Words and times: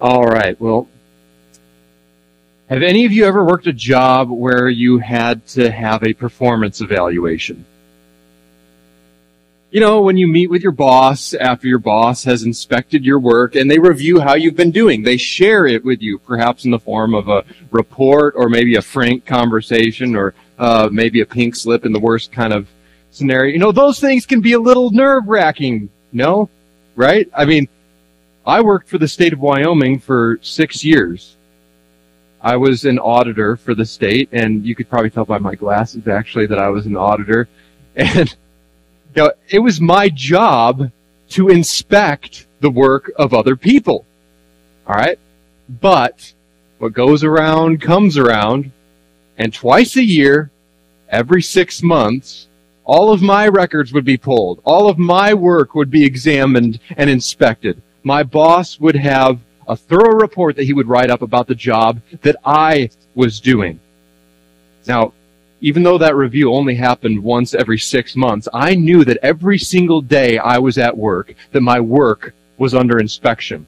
All 0.00 0.26
right. 0.26 0.60
Well, 0.60 0.88
have 2.68 2.82
any 2.82 3.04
of 3.06 3.12
you 3.12 3.24
ever 3.24 3.44
worked 3.44 3.66
a 3.66 3.72
job 3.72 4.28
where 4.28 4.68
you 4.68 4.98
had 4.98 5.46
to 5.48 5.70
have 5.70 6.02
a 6.02 6.12
performance 6.12 6.80
evaluation? 6.80 7.64
You 9.70 9.80
know, 9.80 10.02
when 10.02 10.16
you 10.16 10.28
meet 10.28 10.48
with 10.48 10.62
your 10.62 10.72
boss 10.72 11.32
after 11.34 11.66
your 11.66 11.78
boss 11.78 12.24
has 12.24 12.42
inspected 12.42 13.04
your 13.04 13.18
work 13.18 13.56
and 13.56 13.70
they 13.70 13.78
review 13.78 14.20
how 14.20 14.34
you've 14.34 14.56
been 14.56 14.70
doing, 14.70 15.02
they 15.02 15.16
share 15.16 15.66
it 15.66 15.84
with 15.84 16.02
you, 16.02 16.18
perhaps 16.18 16.64
in 16.64 16.70
the 16.70 16.78
form 16.78 17.14
of 17.14 17.28
a 17.28 17.44
report 17.70 18.34
or 18.36 18.48
maybe 18.48 18.76
a 18.76 18.82
frank 18.82 19.24
conversation 19.24 20.14
or 20.14 20.34
uh, 20.58 20.88
maybe 20.92 21.20
a 21.20 21.26
pink 21.26 21.56
slip 21.56 21.84
in 21.84 21.92
the 21.92 22.00
worst 22.00 22.32
kind 22.32 22.52
of 22.52 22.68
scenario. 23.10 23.52
You 23.52 23.58
know, 23.58 23.72
those 23.72 23.98
things 23.98 24.26
can 24.26 24.40
be 24.40 24.52
a 24.52 24.60
little 24.60 24.90
nerve 24.90 25.26
wracking. 25.26 25.88
No? 26.12 26.48
Right? 26.94 27.28
I 27.36 27.44
mean, 27.44 27.68
I 28.46 28.60
worked 28.60 28.88
for 28.88 28.98
the 28.98 29.08
state 29.08 29.32
of 29.32 29.40
Wyoming 29.40 29.98
for 29.98 30.38
six 30.40 30.84
years. 30.84 31.36
I 32.40 32.56
was 32.56 32.84
an 32.84 33.00
auditor 33.00 33.56
for 33.56 33.74
the 33.74 33.84
state, 33.84 34.28
and 34.30 34.64
you 34.64 34.76
could 34.76 34.88
probably 34.88 35.10
tell 35.10 35.24
by 35.24 35.38
my 35.38 35.56
glasses 35.56 36.06
actually 36.06 36.46
that 36.46 36.58
I 36.60 36.68
was 36.68 36.86
an 36.86 36.96
auditor. 36.96 37.48
And 37.98 38.28
you 39.14 39.22
know, 39.22 39.32
it 39.48 39.58
was 39.58 39.80
my 39.80 40.10
job 40.10 40.90
to 41.30 41.48
inspect 41.48 42.46
the 42.60 42.70
work 42.70 43.10
of 43.16 43.32
other 43.32 43.56
people. 43.56 44.04
All 44.86 44.94
right? 44.94 45.18
But 45.80 46.34
what 46.76 46.92
goes 46.92 47.24
around 47.24 47.80
comes 47.80 48.18
around, 48.18 48.70
and 49.38 49.54
twice 49.54 49.96
a 49.96 50.04
year, 50.04 50.50
every 51.08 51.40
six 51.40 51.82
months, 51.82 52.48
all 52.84 53.10
of 53.10 53.22
my 53.22 53.48
records 53.48 53.94
would 53.94 54.04
be 54.04 54.18
pulled. 54.18 54.60
All 54.64 54.90
of 54.90 54.98
my 54.98 55.32
work 55.32 55.74
would 55.74 55.90
be 55.90 56.04
examined 56.04 56.78
and 56.98 57.08
inspected. 57.08 57.80
My 58.06 58.22
boss 58.22 58.78
would 58.78 58.94
have 58.94 59.40
a 59.66 59.74
thorough 59.74 60.14
report 60.20 60.54
that 60.54 60.62
he 60.62 60.72
would 60.72 60.86
write 60.86 61.10
up 61.10 61.22
about 61.22 61.48
the 61.48 61.56
job 61.56 62.00
that 62.22 62.36
I 62.44 62.88
was 63.16 63.40
doing. 63.40 63.80
Now, 64.86 65.12
even 65.60 65.82
though 65.82 65.98
that 65.98 66.14
review 66.14 66.54
only 66.54 66.76
happened 66.76 67.20
once 67.20 67.52
every 67.52 67.78
six 67.78 68.14
months, 68.14 68.46
I 68.54 68.76
knew 68.76 69.04
that 69.04 69.18
every 69.24 69.58
single 69.58 70.00
day 70.00 70.38
I 70.38 70.56
was 70.58 70.78
at 70.78 70.96
work, 70.96 71.34
that 71.50 71.62
my 71.62 71.80
work 71.80 72.32
was 72.58 72.74
under 72.74 73.00
inspection. 73.00 73.66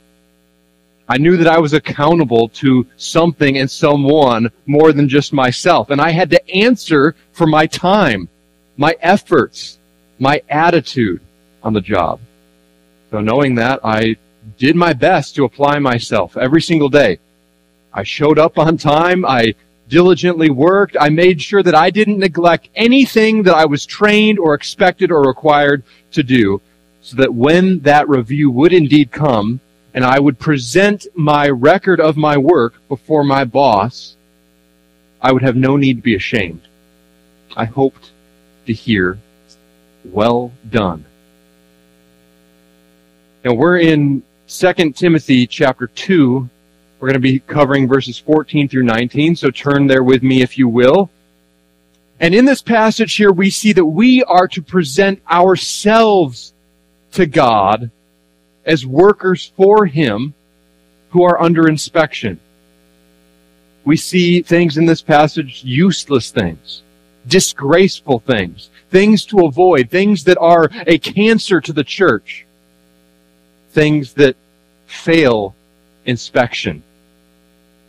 I 1.08 1.18
knew 1.18 1.36
that 1.36 1.48
I 1.48 1.58
was 1.58 1.72
accountable 1.72 2.48
to 2.62 2.86
something 2.96 3.58
and 3.58 3.68
someone 3.68 4.52
more 4.66 4.92
than 4.92 5.08
just 5.08 5.32
myself. 5.32 5.90
And 5.90 6.00
I 6.00 6.10
had 6.10 6.30
to 6.30 6.48
answer 6.48 7.16
for 7.32 7.48
my 7.48 7.66
time, 7.66 8.28
my 8.76 8.94
efforts, 9.00 9.80
my 10.20 10.40
attitude 10.48 11.20
on 11.64 11.72
the 11.72 11.80
job. 11.80 12.20
So 13.10 13.20
knowing 13.20 13.56
that, 13.56 13.80
I 13.82 14.16
did 14.58 14.76
my 14.76 14.92
best 14.92 15.36
to 15.36 15.44
apply 15.44 15.78
myself 15.78 16.36
every 16.36 16.60
single 16.60 16.88
day. 16.88 17.18
I 17.92 18.02
showed 18.02 18.38
up 18.38 18.58
on 18.58 18.76
time. 18.76 19.24
I 19.24 19.54
diligently 19.88 20.50
worked. 20.50 20.96
I 21.00 21.08
made 21.08 21.40
sure 21.40 21.62
that 21.62 21.74
I 21.74 21.90
didn't 21.90 22.18
neglect 22.18 22.68
anything 22.74 23.44
that 23.44 23.54
I 23.54 23.64
was 23.64 23.86
trained 23.86 24.38
or 24.38 24.54
expected 24.54 25.10
or 25.10 25.22
required 25.22 25.82
to 26.12 26.22
do 26.22 26.60
so 27.00 27.16
that 27.16 27.32
when 27.32 27.80
that 27.80 28.08
review 28.08 28.50
would 28.50 28.72
indeed 28.72 29.10
come 29.10 29.60
and 29.94 30.04
I 30.04 30.18
would 30.18 30.38
present 30.38 31.06
my 31.14 31.48
record 31.48 32.00
of 32.00 32.16
my 32.16 32.36
work 32.36 32.74
before 32.88 33.24
my 33.24 33.44
boss, 33.44 34.16
I 35.22 35.32
would 35.32 35.42
have 35.42 35.56
no 35.56 35.76
need 35.76 35.96
to 35.96 36.02
be 36.02 36.16
ashamed. 36.16 36.62
I 37.56 37.64
hoped 37.64 38.12
to 38.66 38.72
hear, 38.72 39.18
well 40.04 40.52
done. 40.68 41.04
Now 43.44 43.54
we're 43.54 43.78
in 43.78 44.22
2 44.48 44.92
Timothy 44.92 45.46
chapter 45.46 45.88
2. 45.88 46.48
We're 46.98 47.08
going 47.08 47.12
to 47.12 47.20
be 47.20 47.38
covering 47.40 47.86
verses 47.86 48.18
14 48.18 48.66
through 48.66 48.84
19, 48.84 49.36
so 49.36 49.50
turn 49.50 49.86
there 49.86 50.02
with 50.02 50.22
me 50.22 50.40
if 50.40 50.56
you 50.56 50.68
will. 50.68 51.10
And 52.18 52.34
in 52.34 52.46
this 52.46 52.62
passage 52.62 53.14
here, 53.14 53.30
we 53.30 53.50
see 53.50 53.74
that 53.74 53.84
we 53.84 54.24
are 54.24 54.48
to 54.48 54.62
present 54.62 55.20
ourselves 55.30 56.54
to 57.12 57.26
God 57.26 57.90
as 58.64 58.86
workers 58.86 59.52
for 59.54 59.84
Him 59.84 60.32
who 61.10 61.24
are 61.24 61.40
under 61.42 61.68
inspection. 61.68 62.40
We 63.84 63.98
see 63.98 64.40
things 64.40 64.78
in 64.78 64.86
this 64.86 65.02
passage, 65.02 65.62
useless 65.62 66.30
things, 66.30 66.82
disgraceful 67.26 68.20
things, 68.20 68.70
things 68.90 69.26
to 69.26 69.44
avoid, 69.44 69.90
things 69.90 70.24
that 70.24 70.38
are 70.38 70.70
a 70.86 70.96
cancer 70.96 71.60
to 71.60 71.72
the 71.74 71.84
church 71.84 72.46
things 73.78 74.12
that 74.14 74.34
fail 74.86 75.54
inspection. 76.04 76.82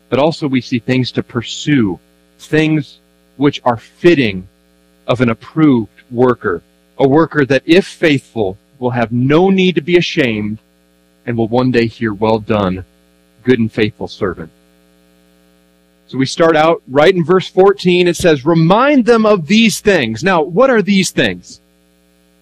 But 0.10 0.20
also 0.20 0.48
we 0.48 0.62
see 0.62 0.78
things 0.78 1.12
to 1.14 1.24
pursue, 1.24 2.00
things 2.38 3.00
which 3.38 3.60
are 3.66 3.78
fitting 3.78 4.48
of 5.08 5.20
an 5.20 5.30
approved 5.30 6.04
worker, 6.12 6.62
a 7.00 7.08
worker 7.08 7.44
that 7.44 7.64
if 7.66 7.88
faithful 7.88 8.56
will 8.78 8.92
have 8.92 9.12
no 9.12 9.50
need 9.50 9.74
to 9.76 9.82
be 9.82 9.98
ashamed 9.98 10.60
and 11.26 11.36
will 11.36 11.48
one 11.48 11.72
day 11.72 11.88
hear, 11.88 12.14
well 12.14 12.38
done, 12.38 12.86
good 13.44 13.58
and 13.58 13.72
faithful 13.72 14.08
servant. 14.08 14.52
So 16.06 16.20
we 16.20 16.28
start 16.28 16.56
out 16.56 16.84
right 16.88 17.16
in 17.16 17.26
verse 17.26 17.48
14. 17.48 18.08
It 18.08 18.16
says, 18.16 18.46
remind 18.46 19.08
them 19.08 19.26
of 19.26 19.48
these 19.48 19.80
things. 19.80 20.24
Now, 20.24 20.44
what 20.44 20.70
are 20.70 20.84
these 20.84 21.10
things? 21.10 21.62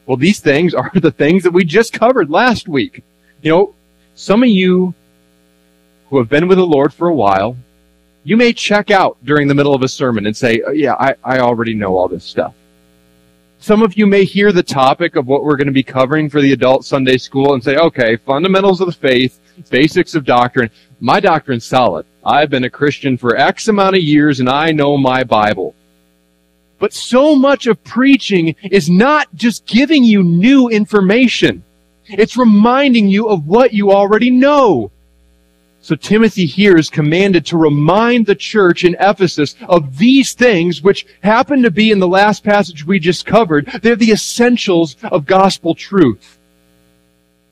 Well, 0.05 0.17
these 0.17 0.41
things 0.41 0.73
are 0.73 0.91
the 0.95 1.11
things 1.11 1.43
that 1.43 1.53
we 1.53 1.63
just 1.63 1.93
covered 1.93 2.29
last 2.29 2.67
week. 2.67 3.03
You 3.41 3.51
know, 3.51 3.75
some 4.15 4.43
of 4.43 4.49
you 4.49 4.93
who 6.09 6.17
have 6.17 6.29
been 6.29 6.47
with 6.47 6.57
the 6.57 6.65
Lord 6.65 6.93
for 6.93 7.07
a 7.07 7.13
while, 7.13 7.55
you 8.23 8.35
may 8.35 8.51
check 8.51 8.91
out 8.91 9.17
during 9.23 9.47
the 9.47 9.55
middle 9.55 9.73
of 9.73 9.83
a 9.83 9.87
sermon 9.87 10.25
and 10.25 10.35
say, 10.35 10.61
oh, 10.65 10.71
yeah, 10.71 10.95
I, 10.99 11.15
I 11.23 11.39
already 11.39 11.73
know 11.73 11.97
all 11.97 12.07
this 12.07 12.23
stuff. 12.23 12.53
Some 13.59 13.81
of 13.81 13.97
you 13.97 14.05
may 14.05 14.23
hear 14.23 14.51
the 14.51 14.63
topic 14.63 15.15
of 15.15 15.27
what 15.27 15.43
we're 15.43 15.55
going 15.55 15.67
to 15.67 15.73
be 15.73 15.83
covering 15.83 16.29
for 16.29 16.41
the 16.41 16.53
adult 16.53 16.85
Sunday 16.85 17.17
school 17.17 17.53
and 17.53 17.63
say, 17.63 17.77
okay, 17.77 18.17
fundamentals 18.17 18.81
of 18.81 18.87
the 18.87 18.93
faith, 18.93 19.39
basics 19.69 20.13
of 20.13 20.25
doctrine. 20.25 20.69
My 20.99 21.19
doctrine's 21.19 21.65
solid. 21.65 22.05
I've 22.23 22.49
been 22.49 22.65
a 22.65 22.69
Christian 22.69 23.17
for 23.17 23.35
X 23.37 23.67
amount 23.67 23.95
of 23.95 24.03
years 24.03 24.39
and 24.39 24.49
I 24.49 24.71
know 24.71 24.97
my 24.97 25.23
Bible. 25.23 25.73
But 26.79 26.93
so 26.93 27.35
much 27.35 27.65
of 27.65 27.83
preaching 27.83 28.55
is 28.63 28.89
not 28.89 29.27
just 29.33 29.65
giving 29.65 30.03
you 30.03 30.23
new 30.23 30.69
information. 30.69 31.63
It's 32.09 32.37
reminding 32.37 33.07
you 33.07 33.27
of 33.29 33.47
what 33.47 33.73
you 33.73 33.91
already 33.91 34.29
know. 34.29 34.91
So 35.81 35.95
Timothy 35.95 36.45
here 36.45 36.75
is 36.75 36.89
commanded 36.89 37.45
to 37.45 37.57
remind 37.57 38.25
the 38.25 38.35
church 38.35 38.83
in 38.83 38.97
Ephesus 38.99 39.55
of 39.69 39.97
these 39.97 40.33
things, 40.33 40.81
which 40.81 41.05
happen 41.21 41.63
to 41.63 41.71
be 41.71 41.91
in 41.91 41.99
the 41.99 42.07
last 42.07 42.43
passage 42.43 42.85
we 42.85 42.99
just 42.99 43.25
covered. 43.25 43.67
They're 43.81 43.95
the 43.95 44.11
essentials 44.11 44.97
of 45.03 45.25
gospel 45.25 45.75
truth. 45.75 46.37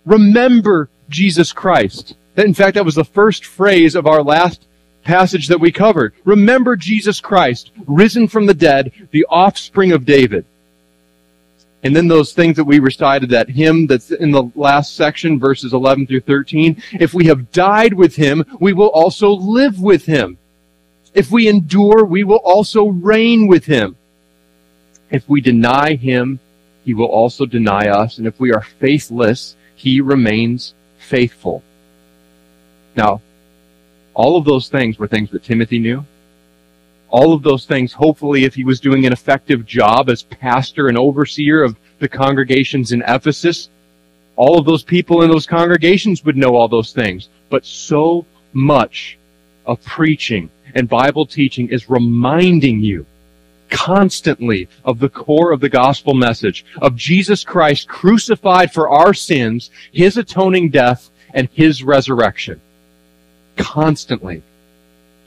Remember 0.05 0.89
Jesus 1.09 1.53
Christ. 1.53 2.15
That, 2.35 2.45
In 2.45 2.53
fact, 2.53 2.75
that 2.75 2.85
was 2.85 2.95
the 2.95 3.05
first 3.05 3.45
phrase 3.45 3.95
of 3.95 4.05
our 4.05 4.21
last 4.21 4.67
passage 5.03 5.47
that 5.47 5.59
we 5.59 5.71
covered. 5.71 6.13
Remember 6.25 6.75
Jesus 6.75 7.21
Christ, 7.21 7.71
risen 7.87 8.27
from 8.27 8.47
the 8.47 8.53
dead, 8.53 8.91
the 9.11 9.25
offspring 9.29 9.93
of 9.93 10.05
David. 10.05 10.45
And 11.85 11.95
then 11.95 12.07
those 12.07 12.33
things 12.33 12.55
that 12.55 12.63
we 12.63 12.79
recited, 12.79 13.29
that 13.29 13.47
hymn 13.47 13.85
that's 13.85 14.09
in 14.09 14.31
the 14.31 14.49
last 14.55 14.95
section, 14.95 15.39
verses 15.39 15.71
11 15.71 16.07
through 16.07 16.21
13. 16.21 16.81
If 16.93 17.13
we 17.13 17.27
have 17.27 17.51
died 17.51 17.93
with 17.93 18.15
him, 18.15 18.43
we 18.59 18.73
will 18.73 18.87
also 18.87 19.29
live 19.29 19.79
with 19.79 20.03
him. 20.03 20.39
If 21.13 21.29
we 21.29 21.47
endure, 21.47 22.03
we 22.03 22.23
will 22.23 22.41
also 22.43 22.87
reign 22.87 23.45
with 23.45 23.65
him. 23.65 23.97
If 25.11 25.29
we 25.29 25.41
deny 25.41 25.93
him, 25.93 26.39
he 26.83 26.95
will 26.95 27.05
also 27.05 27.45
deny 27.45 27.89
us. 27.89 28.17
And 28.17 28.25
if 28.25 28.39
we 28.39 28.51
are 28.51 28.63
faithless, 28.63 29.55
he 29.75 30.01
remains 30.01 30.73
faithful. 30.97 31.61
Now, 32.95 33.21
all 34.15 34.37
of 34.37 34.45
those 34.45 34.69
things 34.69 34.97
were 34.97 35.07
things 35.07 35.29
that 35.29 35.43
Timothy 35.43 35.77
knew 35.77 36.03
all 37.15 37.31
of 37.31 37.43
those 37.43 37.65
things, 37.65 37.93
hopefully, 37.93 38.43
if 38.43 38.53
he 38.53 38.65
was 38.65 38.81
doing 38.81 39.05
an 39.05 39.13
effective 39.13 39.65
job 39.65 40.09
as 40.09 40.23
pastor 40.23 40.89
and 40.89 40.97
overseer 40.97 41.63
of 41.63 41.77
the 41.99 42.09
congregations 42.09 42.91
in 42.91 43.01
Ephesus, 43.07 43.69
all 44.35 44.59
of 44.59 44.65
those 44.65 44.83
people 44.83 45.21
in 45.21 45.29
those 45.29 45.45
congregations 45.45 46.25
would 46.25 46.35
know 46.35 46.57
all 46.57 46.67
those 46.67 46.91
things. 46.91 47.29
But 47.49 47.65
so 47.65 48.25
much 48.51 49.17
of 49.65 49.81
preaching 49.85 50.49
and 50.75 50.89
Bible 50.89 51.25
teaching 51.25 51.69
is 51.69 51.89
reminding 51.89 52.81
you 52.81 53.05
constantly 53.69 54.67
of 54.83 54.99
the 54.99 55.07
core 55.07 55.53
of 55.53 55.61
the 55.61 55.69
gospel 55.69 56.15
message 56.15 56.65
of 56.81 56.97
Jesus 56.97 57.45
Christ 57.45 57.87
crucified 57.87 58.73
for 58.73 58.89
our 58.89 59.13
sins, 59.13 59.71
His 59.93 60.17
atoning 60.17 60.69
death, 60.69 61.09
and 61.33 61.47
His 61.53 61.81
resurrection. 61.81 62.59
Constantly. 63.55 64.43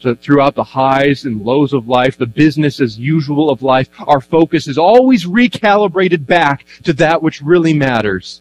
So 0.01 0.15
throughout 0.15 0.55
the 0.55 0.65
highs 0.65 1.25
and 1.25 1.45
lows 1.45 1.73
of 1.73 1.89
life, 1.89 2.17
the 2.17 2.27
business 2.27 2.81
as 2.81 2.99
usual 2.99 3.51
of 3.51 3.63
life, 3.63 3.89
our 4.07 4.21
focus 4.21 4.69
is 4.69 4.79
always 4.79 5.27
recalibrated 5.27 6.25
back 6.25 6.67
to 6.85 6.93
that 6.95 7.21
which 7.21 7.43
really 7.43 7.75
matters. 7.75 8.41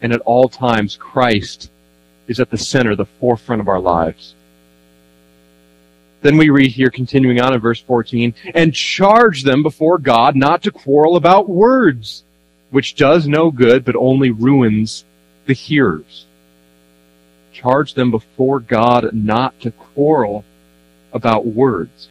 And 0.00 0.12
at 0.12 0.20
all 0.20 0.48
times, 0.48 0.96
Christ 0.96 1.70
is 2.26 2.40
at 2.40 2.50
the 2.50 2.56
center, 2.56 2.96
the 2.96 3.04
forefront 3.04 3.60
of 3.60 3.68
our 3.68 3.80
lives. 3.80 4.34
Then 6.22 6.36
we 6.38 6.48
read 6.48 6.70
here, 6.70 6.90
continuing 6.90 7.40
on 7.40 7.54
in 7.54 7.60
verse 7.60 7.80
14, 7.80 8.34
and 8.54 8.74
charge 8.74 9.42
them 9.42 9.62
before 9.62 9.98
God 9.98 10.36
not 10.36 10.62
to 10.62 10.72
quarrel 10.72 11.16
about 11.16 11.48
words, 11.48 12.24
which 12.70 12.96
does 12.96 13.28
no 13.28 13.50
good, 13.50 13.84
but 13.84 13.94
only 13.94 14.30
ruins 14.30 15.04
the 15.46 15.52
hearers. 15.52 16.26
Charge 17.52 17.94
them 17.94 18.10
before 18.10 18.60
God 18.60 19.12
not 19.12 19.58
to 19.60 19.70
quarrel 19.70 20.44
about 21.12 21.46
words. 21.46 22.08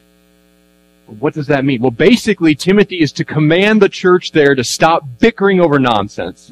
What 1.08 1.34
does 1.34 1.48
that 1.48 1.64
mean? 1.64 1.82
Well, 1.82 1.92
basically, 1.92 2.54
Timothy 2.54 3.00
is 3.02 3.12
to 3.14 3.26
command 3.26 3.82
the 3.82 3.90
church 3.90 4.32
there 4.32 4.56
to 4.56 4.64
stop 4.64 5.04
bickering 5.20 5.62
over 5.62 5.80
nonsense. 5.80 6.52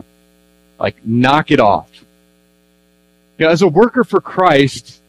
Like, 0.80 1.06
knock 1.06 1.52
it 1.52 1.60
off. 1.60 1.90
You 3.38 3.46
know, 3.46 3.52
as 3.52 3.62
a 3.62 3.68
worker 3.68 4.04
for 4.04 4.22
Christ, 4.22 5.02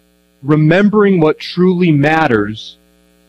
remembering 0.42 1.20
what 1.20 1.38
truly 1.38 1.92
matters 1.92 2.76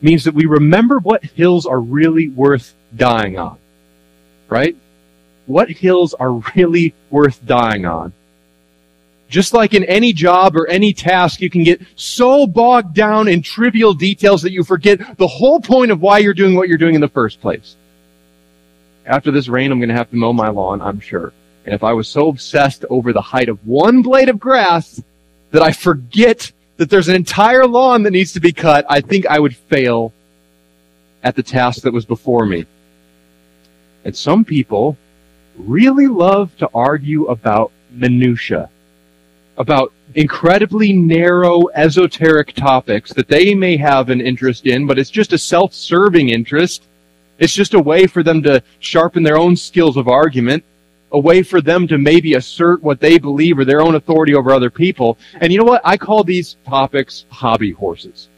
means 0.02 0.24
that 0.24 0.34
we 0.34 0.46
remember 0.46 1.00
what 1.00 1.24
hills 1.24 1.66
are 1.66 1.80
really 1.80 2.30
worth 2.30 2.76
dying 2.96 3.38
on. 3.38 3.58
Right? 4.50 4.76
What 5.46 5.70
hills 5.70 6.14
are 6.14 6.34
really 6.56 6.94
worth 7.10 7.46
dying 7.46 7.86
on? 7.86 8.14
Just 9.30 9.54
like 9.54 9.74
in 9.74 9.84
any 9.84 10.14
job 10.14 10.56
or 10.56 10.68
any 10.68 10.94
task, 10.94 11.42
you 11.42 11.50
can 11.50 11.64
get 11.64 11.82
so 11.96 12.48
bogged 12.48 12.94
down 12.94 13.28
in 13.28 13.42
trivial 13.42 13.94
details 13.94 14.42
that 14.44 14.52
you 14.52 14.64
forget 14.64 15.18
the 15.18 15.28
whole 15.28 15.60
point 15.60 15.92
of 15.92 16.02
why 16.02 16.20
you're 16.20 16.34
doing 16.34 16.56
what 16.56 16.70
you're 16.70 16.78
doing 16.78 16.96
in 16.96 17.02
the 17.02 17.10
first 17.10 17.42
place. 17.42 17.76
After 19.06 19.32
this 19.32 19.48
rain, 19.48 19.72
I'm 19.72 19.80
going 19.80 19.90
to 19.90 19.96
have 19.96 20.10
to 20.12 20.16
mow 20.16 20.34
my 20.34 20.50
lawn, 20.50 20.82
I'm 20.82 21.00
sure. 21.00 21.34
And 21.66 21.74
if 21.74 21.84
I 21.84 21.92
was 21.92 22.08
so 22.08 22.30
obsessed 22.30 22.86
over 22.90 23.12
the 23.12 23.22
height 23.22 23.50
of 23.50 23.66
one 23.68 24.02
blade 24.02 24.30
of 24.30 24.40
grass 24.40 25.02
that 25.52 25.62
I 25.62 25.72
forget 25.72 26.52
that 26.78 26.90
there's 26.90 27.10
an 27.10 27.16
entire 27.16 27.66
lawn 27.66 28.04
that 28.04 28.12
needs 28.12 28.32
to 28.34 28.40
be 28.40 28.54
cut, 28.54 28.86
I 28.90 29.02
think 29.02 29.26
I 29.26 29.40
would 29.40 29.56
fail 29.56 30.14
at 31.24 31.36
the 31.36 31.44
task 31.44 31.82
that 31.82 31.92
was 31.92 32.06
before 32.06 32.46
me. 32.46 32.66
And 34.06 34.16
some 34.16 34.46
people 34.46 34.96
really 35.58 36.08
love 36.08 36.56
to 36.58 36.70
argue 36.74 37.26
about 37.26 37.72
minutia, 37.92 38.70
about 39.58 39.92
incredibly 40.16 40.94
narrow 40.94 41.68
esoteric 41.74 42.54
topics 42.54 43.12
that 43.14 43.28
they 43.28 43.54
may 43.54 43.78
have 43.78 44.10
an 44.10 44.22
interest 44.22 44.66
in, 44.66 44.88
but 44.88 45.00
it's 45.00 45.10
just 45.10 45.34
a 45.34 45.38
self-serving 45.38 46.30
interest. 46.30 46.84
It's 47.40 47.54
just 47.54 47.74
a 47.74 47.80
way 47.80 48.08
for 48.08 48.24
them 48.24 48.42
to 48.44 48.64
sharpen 48.80 49.24
their 49.24 49.38
own 49.38 49.56
skills 49.56 49.98
of 49.98 50.08
argument 50.08 50.64
a 51.12 51.20
way 51.20 51.42
for 51.42 51.62
them 51.62 51.88
to 51.88 51.98
maybe 51.98 52.34
assert 52.34 52.84
what 52.84 53.00
they 53.00 53.18
believe 53.18 53.58
or 53.58 53.66
their 53.66 53.82
own 53.82 53.96
authority 53.96 54.36
over 54.36 54.52
other 54.52 54.70
people. 54.70 55.18
And 55.40 55.52
you 55.52 55.60
know 55.60 55.66
what? 55.66 55.82
I 55.86 55.98
call 55.98 56.24
these 56.24 56.58
topics 56.66 57.26
hobby 57.30 57.72
horses. 57.72 58.30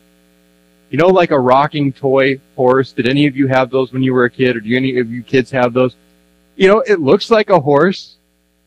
You 0.92 0.98
know, 0.98 1.08
like 1.08 1.32
a 1.32 1.40
rocking 1.40 1.92
toy 1.92 2.40
horse. 2.56 2.92
Did 2.92 3.08
any 3.08 3.28
of 3.28 3.36
you 3.36 3.48
have 3.48 3.70
those 3.70 3.92
when 3.92 4.04
you 4.04 4.14
were 4.14 4.26
a 4.26 4.30
kid, 4.30 4.56
or 4.56 4.60
do 4.60 4.76
any 4.76 4.98
of 5.00 5.12
you 5.12 5.22
kids 5.22 5.52
have 5.52 5.74
those? 5.74 5.96
You 6.56 6.68
know, 6.68 6.80
it 6.82 7.00
looks 7.00 7.30
like 7.30 7.50
a 7.50 7.60
horse, 7.60 8.18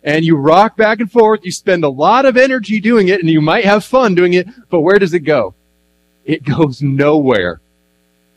and 0.03 0.25
you 0.25 0.37
rock 0.37 0.77
back 0.77 1.01
and 1.01 1.11
forth. 1.11 1.41
You 1.45 1.53
spend 1.53 1.85
a 1.85 1.89
lot 1.89 2.25
of 2.25 2.37
energy 2.37 2.81
doing 2.81 3.09
it, 3.09 3.21
and 3.21 3.31
you 3.31 3.41
might 3.41 3.65
have 3.65 3.85
fun 3.85 4.15
doing 4.15 4.35
it, 4.35 4.49
but 4.71 4.81
where 4.81 4.99
does 4.99 5.15
it 5.15 5.21
go? 5.21 5.55
It 6.25 6.45
goes 6.57 6.83
nowhere. 6.83 7.61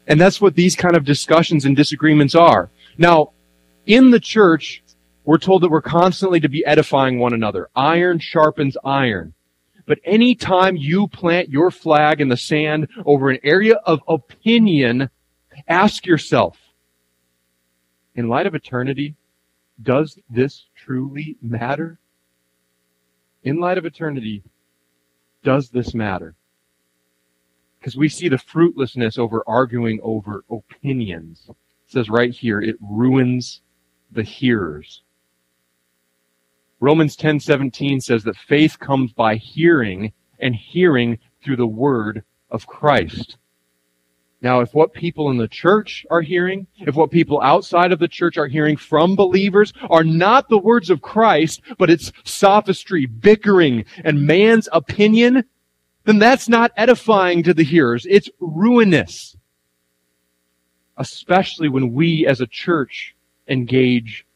And 0.07 0.21
that's 0.21 0.39
what 0.39 0.55
these 0.55 0.75
kind 0.75 0.95
of 0.95 1.03
discussions 1.03 1.65
and 1.65 1.75
disagreements 1.75 2.35
are. 2.35 2.69
Now, 2.97 3.31
in 3.85 4.11
the 4.11 4.19
church, 4.19 4.83
we're 5.23 5.39
told 5.39 5.63
that 5.63 5.69
we're 5.69 5.81
constantly 5.81 6.39
to 6.39 6.49
be 6.49 6.65
edifying 6.65 7.17
one 7.17 7.33
another. 7.33 7.69
Iron 7.75 8.19
sharpens 8.19 8.77
iron. 8.83 9.33
But 9.87 9.99
anytime 10.03 10.77
you 10.77 11.07
plant 11.07 11.49
your 11.49 11.71
flag 11.71 12.21
in 12.21 12.29
the 12.29 12.37
sand 12.37 12.87
over 13.05 13.29
an 13.29 13.39
area 13.43 13.75
of 13.75 14.01
opinion, 14.07 15.09
ask 15.67 16.05
yourself, 16.05 16.57
in 18.15 18.29
light 18.29 18.47
of 18.47 18.55
eternity, 18.55 19.15
does 19.81 20.17
this 20.29 20.67
truly 20.75 21.37
matter? 21.41 21.99
In 23.43 23.59
light 23.59 23.77
of 23.77 23.85
eternity, 23.85 24.43
does 25.43 25.69
this 25.69 25.93
matter? 25.93 26.35
Because 27.79 27.95
we 27.95 28.09
see 28.09 28.29
the 28.29 28.37
fruitlessness 28.37 29.17
over 29.17 29.43
arguing 29.45 29.99
over 30.01 30.43
opinions. 30.49 31.45
It 31.49 31.55
says 31.85 32.09
right 32.09 32.33
here, 32.33 32.61
it 32.61 32.77
ruins 32.81 33.61
the 34.11 34.23
hearers. 34.23 35.03
Romans 36.79 37.15
10:17 37.15 38.01
says 38.01 38.23
that 38.23 38.35
faith 38.35 38.79
comes 38.79 39.13
by 39.13 39.35
hearing 39.35 40.11
and 40.39 40.55
hearing 40.55 41.19
through 41.43 41.55
the 41.57 41.67
word 41.67 42.23
of 42.49 42.67
Christ. 42.67 43.37
Now, 44.45 44.59
if 44.59 44.75
what 44.75 44.93
people 44.93 45.31
in 45.31 45.37
the 45.37 45.47
church 45.47 46.05
are 46.11 46.21
hearing, 46.21 46.67
if 46.77 46.93
what 46.93 47.09
people 47.09 47.41
outside 47.41 47.91
of 47.91 47.97
the 47.97 48.07
church 48.07 48.37
are 48.37 48.45
hearing 48.45 48.77
from 48.77 49.15
believers 49.15 49.73
are 49.89 50.03
not 50.03 50.49
the 50.49 50.59
words 50.59 50.91
of 50.91 51.01
Christ, 51.01 51.61
but 51.79 51.89
it's 51.89 52.11
sophistry, 52.25 53.07
bickering, 53.07 53.85
and 54.03 54.27
man's 54.27 54.69
opinion, 54.71 55.45
then 56.03 56.19
that's 56.19 56.47
not 56.47 56.71
edifying 56.77 57.41
to 57.41 57.55
the 57.55 57.63
hearers. 57.63 58.05
It's 58.07 58.29
ruinous. 58.39 59.35
Especially 60.97 61.67
when 61.67 61.91
we 61.91 62.27
as 62.27 62.39
a 62.39 62.45
church 62.45 63.15
engage 63.47 64.27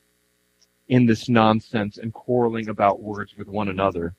in 0.88 1.06
this 1.06 1.30
nonsense 1.30 2.00
and 2.00 2.12
quarreling 2.12 2.70
about 2.70 3.00
words 3.00 3.38
with 3.38 3.48
one 3.48 3.68
another. 3.68 4.16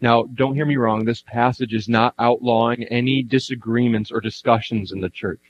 Now, 0.00 0.24
don't 0.34 0.54
hear 0.54 0.66
me 0.66 0.76
wrong. 0.76 1.04
This 1.04 1.22
passage 1.22 1.74
is 1.74 1.88
not 1.88 2.14
outlawing 2.18 2.84
any 2.84 3.22
disagreements 3.22 4.12
or 4.12 4.20
discussions 4.20 4.92
in 4.92 5.00
the 5.00 5.08
church. 5.08 5.40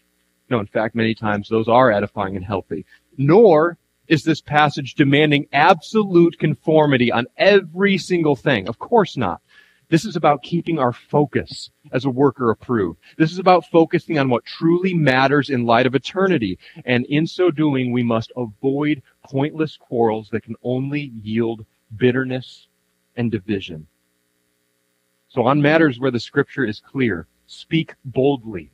No, 0.49 0.59
in 0.59 0.67
fact, 0.67 0.95
many 0.95 1.15
times 1.15 1.49
those 1.49 1.69
are 1.69 1.93
edifying 1.93 2.37
and 2.37 2.45
healthy. 2.45 2.87
Nor 3.19 3.77
is 4.07 4.23
this 4.23 4.41
passage 4.41 4.95
demanding 4.95 5.47
absolute 5.53 6.39
conformity 6.39 7.13
on 7.13 7.27
every 7.37 7.99
single 7.99 8.37
thing. 8.37 8.69
Of 8.69 8.79
course 8.79 9.17
not. 9.19 9.43
This 9.91 10.05
is 10.05 10.17
about 10.17 10.43
keeping 10.43 10.79
our 10.79 10.93
focus 10.93 11.71
as 11.93 12.05
a 12.05 12.11
worker 12.11 12.51
approved. 12.51 12.99
This 13.17 13.33
is 13.33 13.39
about 13.39 13.67
focusing 13.67 14.19
on 14.19 14.29
what 14.29 14.45
truly 14.45 14.93
matters 14.93 15.49
in 15.49 15.65
light 15.65 15.87
of 15.87 15.95
eternity. 15.95 16.59
And 16.85 17.07
in 17.07 17.27
so 17.27 17.51
doing, 17.51 17.93
we 17.93 18.03
must 18.03 18.33
avoid 18.37 19.03
pointless 19.25 19.77
quarrels 19.79 20.29
that 20.31 20.43
can 20.43 20.57
only 20.63 21.13
yield 21.23 21.65
bitterness 21.97 22.69
and 23.17 23.31
division. 23.31 23.87
So 25.29 25.47
on 25.47 25.61
matters 25.61 26.01
where 26.01 26.11
the 26.11 26.21
scripture 26.21 26.65
is 26.65 26.81
clear, 26.81 27.27
speak 27.47 27.95
boldly. 28.05 28.71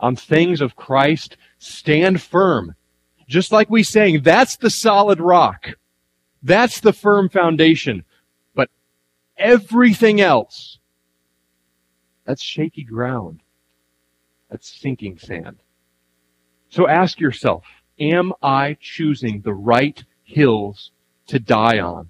On 0.00 0.16
things 0.16 0.60
of 0.60 0.76
Christ, 0.76 1.36
stand 1.58 2.22
firm. 2.22 2.74
Just 3.28 3.52
like 3.52 3.68
we 3.68 3.82
saying, 3.82 4.22
that's 4.22 4.56
the 4.56 4.70
solid 4.70 5.20
rock. 5.20 5.68
That's 6.42 6.80
the 6.80 6.92
firm 6.92 7.28
foundation. 7.28 8.04
But 8.54 8.70
everything 9.36 10.20
else, 10.20 10.78
that's 12.24 12.42
shaky 12.42 12.84
ground. 12.84 13.42
That's 14.50 14.80
sinking 14.80 15.18
sand. 15.18 15.56
So 16.70 16.88
ask 16.88 17.20
yourself, 17.20 17.64
am 17.98 18.32
I 18.42 18.76
choosing 18.80 19.42
the 19.42 19.54
right 19.54 20.02
hills 20.22 20.92
to 21.26 21.38
die 21.38 21.80
on? 21.80 22.08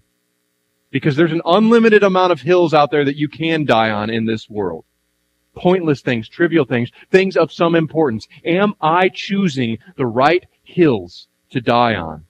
Because 0.91 1.17
there's 1.17 1.33
an 1.33 1.43
unlimited 1.45 2.03
amount 2.03 2.33
of 2.33 2.41
hills 2.41 2.73
out 2.73 2.91
there 2.91 3.05
that 3.05 3.17
you 3.17 3.29
can 3.29 3.65
die 3.65 3.91
on 3.91 4.11
in 4.11 4.25
this 4.25 4.49
world. 4.49 4.85
Pointless 5.55 6.01
things, 6.01 6.29
trivial 6.29 6.65
things, 6.65 6.91
things 7.11 7.37
of 7.37 7.53
some 7.53 7.75
importance. 7.75 8.27
Am 8.45 8.75
I 8.81 9.09
choosing 9.09 9.79
the 9.97 10.07
right 10.07 10.47
hills 10.63 11.29
to 11.51 11.61
die 11.61 11.95
on? 11.95 12.25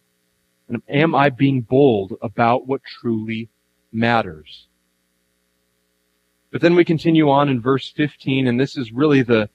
And 0.68 0.82
am 0.88 1.14
I 1.14 1.30
being 1.30 1.60
bold 1.60 2.14
about 2.22 2.66
what 2.66 2.82
truly 2.84 3.48
matters? 3.92 4.66
But 6.50 6.60
then 6.62 6.74
we 6.74 6.84
continue 6.84 7.28
on 7.30 7.48
in 7.48 7.60
verse 7.60 7.90
15, 7.90 8.46
and 8.46 8.58
this 8.58 8.76
is 8.76 8.92
really 8.92 9.22
the 9.22 9.50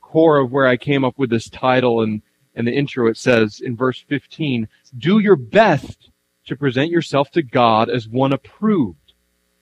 core 0.00 0.38
of 0.38 0.52
where 0.52 0.66
I 0.66 0.76
came 0.76 1.04
up 1.04 1.18
with 1.18 1.30
this 1.30 1.50
title 1.50 2.02
and 2.02 2.22
in 2.54 2.64
the 2.64 2.72
intro, 2.72 3.06
it 3.06 3.16
says 3.16 3.60
in 3.60 3.76
verse 3.76 4.04
15, 4.08 4.66
do 4.98 5.20
your 5.20 5.36
best 5.36 6.10
to 6.48 6.56
present 6.56 6.90
yourself 6.90 7.30
to 7.32 7.42
God 7.42 7.88
as 7.88 8.08
one 8.08 8.32
approved, 8.32 9.12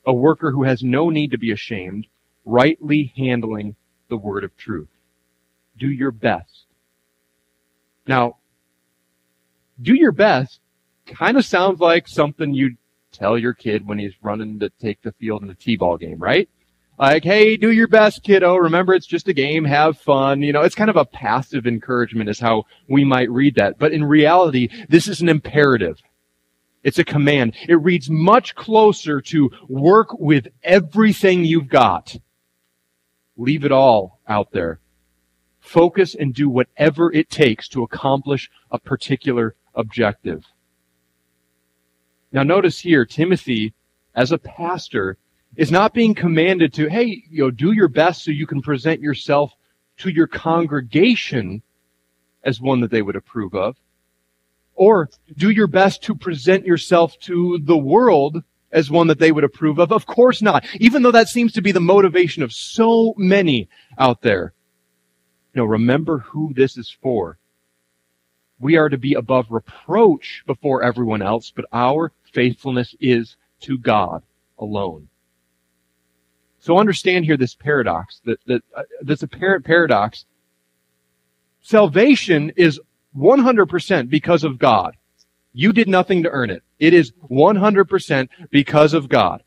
a 0.06 0.12
worker 0.12 0.50
who 0.50 0.64
has 0.64 0.82
no 0.82 1.10
need 1.10 1.30
to 1.32 1.38
be 1.38 1.52
ashamed, 1.52 2.06
rightly 2.44 3.12
handling 3.16 3.76
the 4.08 4.16
word 4.16 4.44
of 4.44 4.56
truth. 4.56 4.88
Do 5.78 5.88
your 5.88 6.10
best. 6.10 6.64
Now, 8.06 8.36
do 9.82 9.94
your 9.94 10.12
best 10.12 10.60
kind 11.06 11.36
of 11.36 11.44
sounds 11.44 11.80
like 11.80 12.08
something 12.08 12.54
you'd 12.54 12.76
tell 13.12 13.38
your 13.38 13.52
kid 13.52 13.86
when 13.86 13.98
he's 13.98 14.14
running 14.22 14.58
to 14.60 14.70
take 14.80 15.02
the 15.02 15.12
field 15.12 15.42
in 15.42 15.50
a 15.50 15.54
t-ball 15.54 15.96
game, 15.96 16.18
right? 16.18 16.48
Like, 16.98 17.24
hey, 17.24 17.56
do 17.56 17.70
your 17.72 17.88
best, 17.88 18.22
kiddo. 18.22 18.56
Remember, 18.56 18.94
it's 18.94 19.06
just 19.06 19.28
a 19.28 19.34
game. 19.34 19.64
Have 19.64 19.98
fun. 19.98 20.40
You 20.40 20.52
know, 20.52 20.62
it's 20.62 20.74
kind 20.74 20.88
of 20.88 20.96
a 20.96 21.04
passive 21.04 21.66
encouragement 21.66 22.30
is 22.30 22.40
how 22.40 22.64
we 22.88 23.04
might 23.04 23.30
read 23.30 23.56
that. 23.56 23.78
But 23.78 23.92
in 23.92 24.02
reality, 24.02 24.68
this 24.88 25.06
is 25.06 25.20
an 25.20 25.28
imperative. 25.28 25.98
It's 26.86 27.00
a 27.00 27.04
command. 27.04 27.56
It 27.68 27.82
reads 27.82 28.08
much 28.08 28.54
closer 28.54 29.20
to 29.22 29.50
work 29.66 30.20
with 30.20 30.46
everything 30.62 31.44
you've 31.44 31.68
got. 31.68 32.16
Leave 33.36 33.64
it 33.64 33.72
all 33.72 34.20
out 34.28 34.52
there. 34.52 34.78
Focus 35.58 36.14
and 36.14 36.32
do 36.32 36.48
whatever 36.48 37.12
it 37.12 37.28
takes 37.28 37.66
to 37.70 37.82
accomplish 37.82 38.48
a 38.70 38.78
particular 38.78 39.56
objective. 39.74 40.44
Now 42.30 42.44
notice 42.44 42.78
here, 42.78 43.04
Timothy, 43.04 43.74
as 44.14 44.30
a 44.30 44.38
pastor, 44.38 45.18
is 45.56 45.72
not 45.72 45.92
being 45.92 46.14
commanded 46.14 46.72
to, 46.74 46.88
hey, 46.88 47.24
you 47.28 47.42
know, 47.42 47.50
do 47.50 47.72
your 47.72 47.88
best 47.88 48.22
so 48.22 48.30
you 48.30 48.46
can 48.46 48.62
present 48.62 49.00
yourself 49.00 49.50
to 49.96 50.10
your 50.10 50.28
congregation 50.28 51.62
as 52.44 52.60
one 52.60 52.80
that 52.80 52.92
they 52.92 53.02
would 53.02 53.16
approve 53.16 53.56
of. 53.56 53.76
Or 54.76 55.10
do 55.36 55.50
your 55.50 55.66
best 55.66 56.02
to 56.04 56.14
present 56.14 56.64
yourself 56.64 57.18
to 57.20 57.58
the 57.64 57.76
world 57.76 58.42
as 58.72 58.90
one 58.90 59.06
that 59.06 59.18
they 59.18 59.32
would 59.32 59.44
approve 59.44 59.78
of. 59.78 59.90
Of 59.90 60.06
course 60.06 60.42
not. 60.42 60.64
Even 60.80 61.02
though 61.02 61.12
that 61.12 61.28
seems 61.28 61.52
to 61.54 61.62
be 61.62 61.72
the 61.72 61.80
motivation 61.80 62.42
of 62.42 62.52
so 62.52 63.14
many 63.16 63.68
out 63.98 64.22
there. 64.22 64.52
Know, 65.54 65.64
remember 65.64 66.18
who 66.18 66.52
this 66.52 66.76
is 66.76 66.94
for. 67.02 67.38
We 68.58 68.76
are 68.76 68.90
to 68.90 68.98
be 68.98 69.14
above 69.14 69.46
reproach 69.50 70.42
before 70.46 70.82
everyone 70.82 71.22
else, 71.22 71.50
but 71.54 71.64
our 71.72 72.12
faithfulness 72.32 72.94
is 73.00 73.36
to 73.60 73.78
God 73.78 74.22
alone. 74.58 75.08
So 76.58 76.78
understand 76.78 77.24
here 77.24 77.38
this 77.38 77.54
paradox, 77.54 78.20
that, 78.26 78.38
that 78.46 78.62
uh, 78.76 78.82
this 79.00 79.22
apparent 79.22 79.64
paradox. 79.64 80.26
Salvation 81.62 82.52
is 82.56 82.80
100% 83.16 84.10
because 84.10 84.44
of 84.44 84.58
God. 84.58 84.96
You 85.52 85.72
did 85.72 85.88
nothing 85.88 86.22
to 86.22 86.30
earn 86.30 86.50
it. 86.50 86.62
It 86.78 86.92
is 86.92 87.12
100% 87.30 88.28
because 88.50 88.92
of 88.92 89.08
God. 89.08 89.42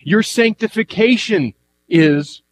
Your 0.00 0.22
sanctification 0.22 1.54
is 1.88 2.42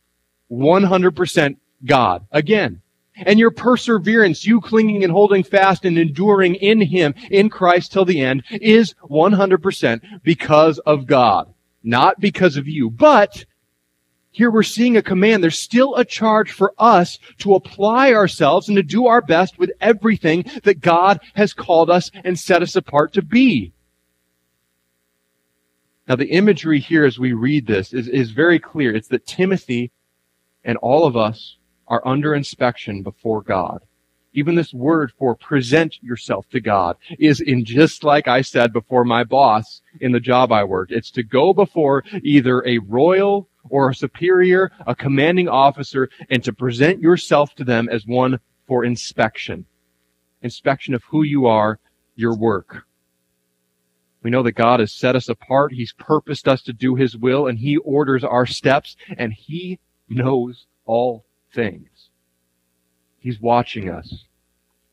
100% 0.51 1.57
God. 1.85 2.27
Again. 2.31 2.83
And 3.17 3.39
your 3.39 3.51
perseverance, 3.51 4.45
you 4.45 4.61
clinging 4.61 5.03
and 5.03 5.11
holding 5.11 5.43
fast 5.43 5.87
and 5.87 5.99
enduring 5.99 6.57
in 6.57 6.83
Him, 6.83 7.15
in 7.31 7.49
Christ 7.49 7.93
till 7.93 8.05
the 8.05 8.21
end, 8.21 8.45
is 8.51 8.95
100% 9.03 10.23
because 10.23 10.79
of 10.81 11.07
God. 11.07 11.53
Not 11.83 12.21
because 12.21 12.57
of 12.57 12.69
you. 12.69 12.91
But 12.91 13.47
here 14.37 14.51
we're 14.51 14.63
seeing 14.63 14.99
a 14.99 15.03
command. 15.03 15.43
There's 15.43 15.59
still 15.59 15.95
a 15.95 16.05
charge 16.05 16.53
for 16.53 16.75
us 16.79 17.19
to 17.39 17.55
apply 17.55 18.13
ourselves 18.13 18.69
and 18.69 18.77
to 18.77 18.83
do 18.83 19.07
our 19.07 19.23
best 19.23 19.59
with 19.59 19.73
everything 19.81 20.45
that 20.65 20.83
God 20.83 21.21
has 21.33 21.55
called 21.55 21.89
us 21.89 22.11
and 22.23 22.39
set 22.39 22.61
us 22.61 22.77
apart 22.77 23.15
to 23.15 23.23
be. 23.23 23.73
Now 26.07 26.17
the 26.17 26.27
imagery 26.27 26.81
here 26.81 27.07
as 27.07 27.19
we 27.19 27.33
read 27.33 27.67
this 27.67 27.95
is, 27.95 28.09
is 28.09 28.31
very 28.31 28.59
clear. 28.59 28.95
It's 28.95 29.09
that 29.09 29.27
Timothy 29.27 29.91
and 30.67 30.77
all 30.83 31.07
of 31.07 31.17
us 31.17 31.57
are 31.89 32.07
under 32.07 32.35
inspection 32.35 33.03
before 33.03 33.41
God. 33.41 33.81
Even 34.35 34.55
this 34.55 34.75
word 34.75 35.13
for 35.19 35.35
present 35.35 35.97
yourself 36.03 36.47
to 36.51 36.61
God 36.61 36.99
is 37.19 37.41
in 37.41 37.65
just 37.65 38.05
like 38.05 38.29
I 38.29 38.43
said 38.43 38.75
before 38.75 39.07
my 39.07 39.25
boss 39.25 39.81
in 40.03 40.13
the 40.13 40.21
job 40.21 40.53
I 40.53 40.63
worked. 40.63 40.93
It's 40.93 41.11
to 41.13 41.23
go 41.23 41.55
before 41.55 42.05
either 42.23 42.63
a 42.67 42.77
royal 42.81 43.49
or 43.71 43.91
a 43.91 43.95
superior, 43.95 44.71
a 44.87 44.95
commanding 44.95 45.49
officer, 45.49 46.09
and 46.31 46.43
to 46.45 46.53
present 46.53 47.01
yourself 47.01 47.55
to 47.57 47.65
them 47.65 47.89
as 47.91 48.07
one 48.07 48.39
for 48.67 48.85
inspection. 48.85 49.67
Inspection 50.43 50.95
of 50.95 51.03
who 51.05 51.23
you 51.23 51.47
are, 51.47 51.79
your 52.15 52.37
work. 52.37 52.87
We 54.23 54.31
know 54.31 54.43
that 54.43 54.53
God 54.53 54.81
has 54.81 54.93
set 54.93 55.15
us 55.15 55.29
apart. 55.29 55.73
He's 55.73 55.93
purposed 55.93 56.49
us 56.49 56.63
to 56.63 56.73
do 56.73 56.97
His 56.97 57.17
will, 57.17 57.47
and 57.47 57.59
He 57.59 57.77
orders 57.77 58.25
our 58.25 58.47
steps, 58.47 58.97
and 59.17 59.33
He 59.33 59.79
knows 60.09 60.67
all 60.85 61.25
things. 61.55 62.11
He's 63.19 63.41
watching 63.41 63.89
us. 63.89 64.25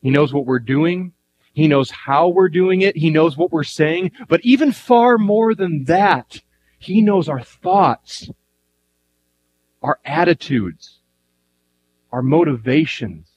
He 0.02 0.10
knows 0.10 0.32
what 0.32 0.46
we're 0.46 0.58
doing. 0.60 1.12
He 1.52 1.68
knows 1.68 1.90
how 1.90 2.28
we're 2.28 2.48
doing 2.48 2.82
it. 2.82 2.96
He 2.96 3.10
knows 3.10 3.36
what 3.36 3.52
we're 3.52 3.64
saying. 3.64 4.12
But 4.28 4.40
even 4.44 4.72
far 4.72 5.18
more 5.18 5.54
than 5.54 5.84
that, 5.84 6.40
He 6.78 7.00
knows 7.00 7.28
our 7.28 7.42
thoughts 7.42 8.30
our 9.84 10.00
attitudes, 10.06 11.02
our 12.10 12.22
motivations, 12.22 13.28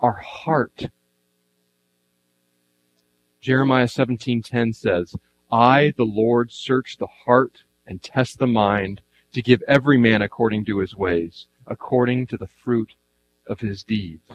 our 0.00 0.14
heart. 0.14 0.90
Jeremiah 3.40 3.86
17:10 3.86 4.72
says, 4.72 5.14
"I, 5.52 5.94
the 5.96 6.04
Lord, 6.04 6.50
search 6.50 6.96
the 6.96 7.06
heart 7.06 7.62
and 7.86 8.02
test 8.02 8.40
the 8.40 8.48
mind 8.48 9.02
to 9.32 9.40
give 9.40 9.62
every 9.68 9.98
man 9.98 10.20
according 10.20 10.64
to 10.64 10.78
his 10.78 10.96
ways, 10.96 11.46
according 11.64 12.26
to 12.26 12.36
the 12.36 12.48
fruit 12.48 12.96
of 13.46 13.60
his 13.60 13.84
deeds." 13.84 14.28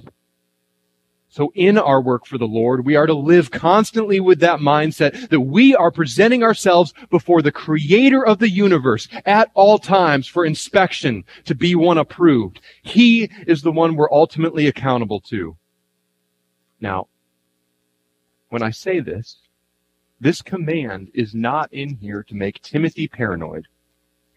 So 1.35 1.51
in 1.53 1.77
our 1.77 2.01
work 2.01 2.25
for 2.25 2.37
the 2.37 2.47
Lord, 2.47 2.85
we 2.85 2.95
are 2.95 3.07
to 3.07 3.13
live 3.13 3.51
constantly 3.51 4.21
with 4.21 4.39
that 4.39 4.61
mindset 4.61 5.27
that 5.27 5.41
we 5.41 5.75
are 5.75 5.91
presenting 5.91 6.43
ourselves 6.43 6.93
before 7.09 7.41
the 7.41 7.51
creator 7.51 8.25
of 8.25 8.39
the 8.39 8.49
universe 8.49 9.09
at 9.25 9.51
all 9.53 9.77
times 9.77 10.27
for 10.27 10.45
inspection 10.45 11.25
to 11.43 11.53
be 11.53 11.75
one 11.75 11.97
approved. 11.97 12.61
He 12.83 13.29
is 13.47 13.63
the 13.63 13.73
one 13.73 13.97
we're 13.97 14.13
ultimately 14.13 14.65
accountable 14.67 15.19
to. 15.27 15.57
Now, 16.79 17.09
when 18.47 18.63
I 18.63 18.69
say 18.69 19.01
this, 19.01 19.35
this 20.21 20.41
command 20.41 21.09
is 21.13 21.35
not 21.35 21.67
in 21.73 21.97
here 21.97 22.23
to 22.29 22.33
make 22.33 22.61
Timothy 22.61 23.09
paranoid. 23.09 23.67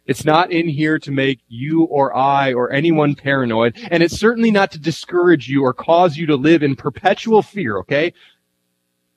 It's 0.09 0.25
not 0.25 0.50
in 0.50 0.67
here 0.67 0.99
to 1.00 1.11
make 1.12 1.41
you 1.49 1.85
or 1.85 2.17
I 2.17 2.55
or 2.55 2.73
anyone 2.73 3.15
paranoid. 3.15 3.79
And 3.91 4.03
it's 4.03 4.19
certainly 4.19 4.50
not 4.50 4.73
to 4.73 4.79
discourage 4.79 5.49
you 5.49 5.62
or 5.62 5.75
cause 5.75 6.17
you 6.17 6.27
to 6.27 6.37
live 6.37 6.62
in 6.62 6.77
perpetual 6.77 7.43
fear, 7.43 7.79
okay? 7.81 8.15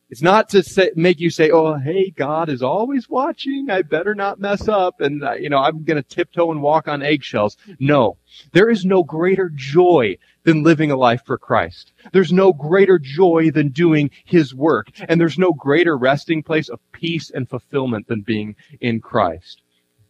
It's 0.10 0.22
not 0.22 0.50
to 0.50 0.62
say, 0.62 0.92
make 0.98 1.22
you 1.22 1.30
say, 1.30 1.52
oh, 1.52 1.76
hey, 1.76 2.10
God 2.10 2.50
is 2.50 2.62
always 2.62 3.08
watching. 3.08 3.70
I 3.70 3.82
better 3.82 4.14
not 4.14 4.42
mess 4.42 4.68
up. 4.68 5.00
And, 5.00 5.24
uh, 5.24 5.36
you 5.36 5.48
know, 5.50 5.60
I'm 5.60 5.86
going 5.86 5.96
to 5.96 6.04
tiptoe 6.04 6.52
and 6.52 6.62
walk 6.62 6.90
on 6.90 7.02
eggshells. 7.02 7.56
No. 7.80 8.18
There 8.52 8.70
is 8.70 8.84
no 8.84 9.04
greater 9.04 9.50
joy 9.56 10.18
than 10.44 10.64
living 10.64 10.92
a 10.92 10.98
life 10.98 11.22
for 11.26 11.38
Christ. 11.38 11.94
There's 12.12 12.34
no 12.34 12.52
greater 12.52 13.00
joy 13.00 13.52
than 13.52 13.70
doing 13.70 14.12
His 14.26 14.54
work. 14.54 14.88
And 15.08 15.22
there's 15.22 15.38
no 15.38 15.54
greater 15.54 15.98
resting 15.98 16.44
place 16.44 16.68
of 16.68 16.82
peace 16.92 17.30
and 17.30 17.50
fulfillment 17.50 18.10
than 18.10 18.20
being 18.20 18.58
in 18.82 19.00
Christ. 19.00 19.62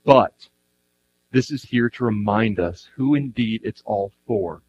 But 0.04 0.34
this 1.32 1.50
is 1.50 1.64
here 1.64 1.90
to 1.90 2.04
remind 2.04 2.60
us 2.60 2.90
who 2.96 3.16
indeed 3.16 3.62
it's 3.64 3.82
all 3.86 4.12
for. 4.28 4.62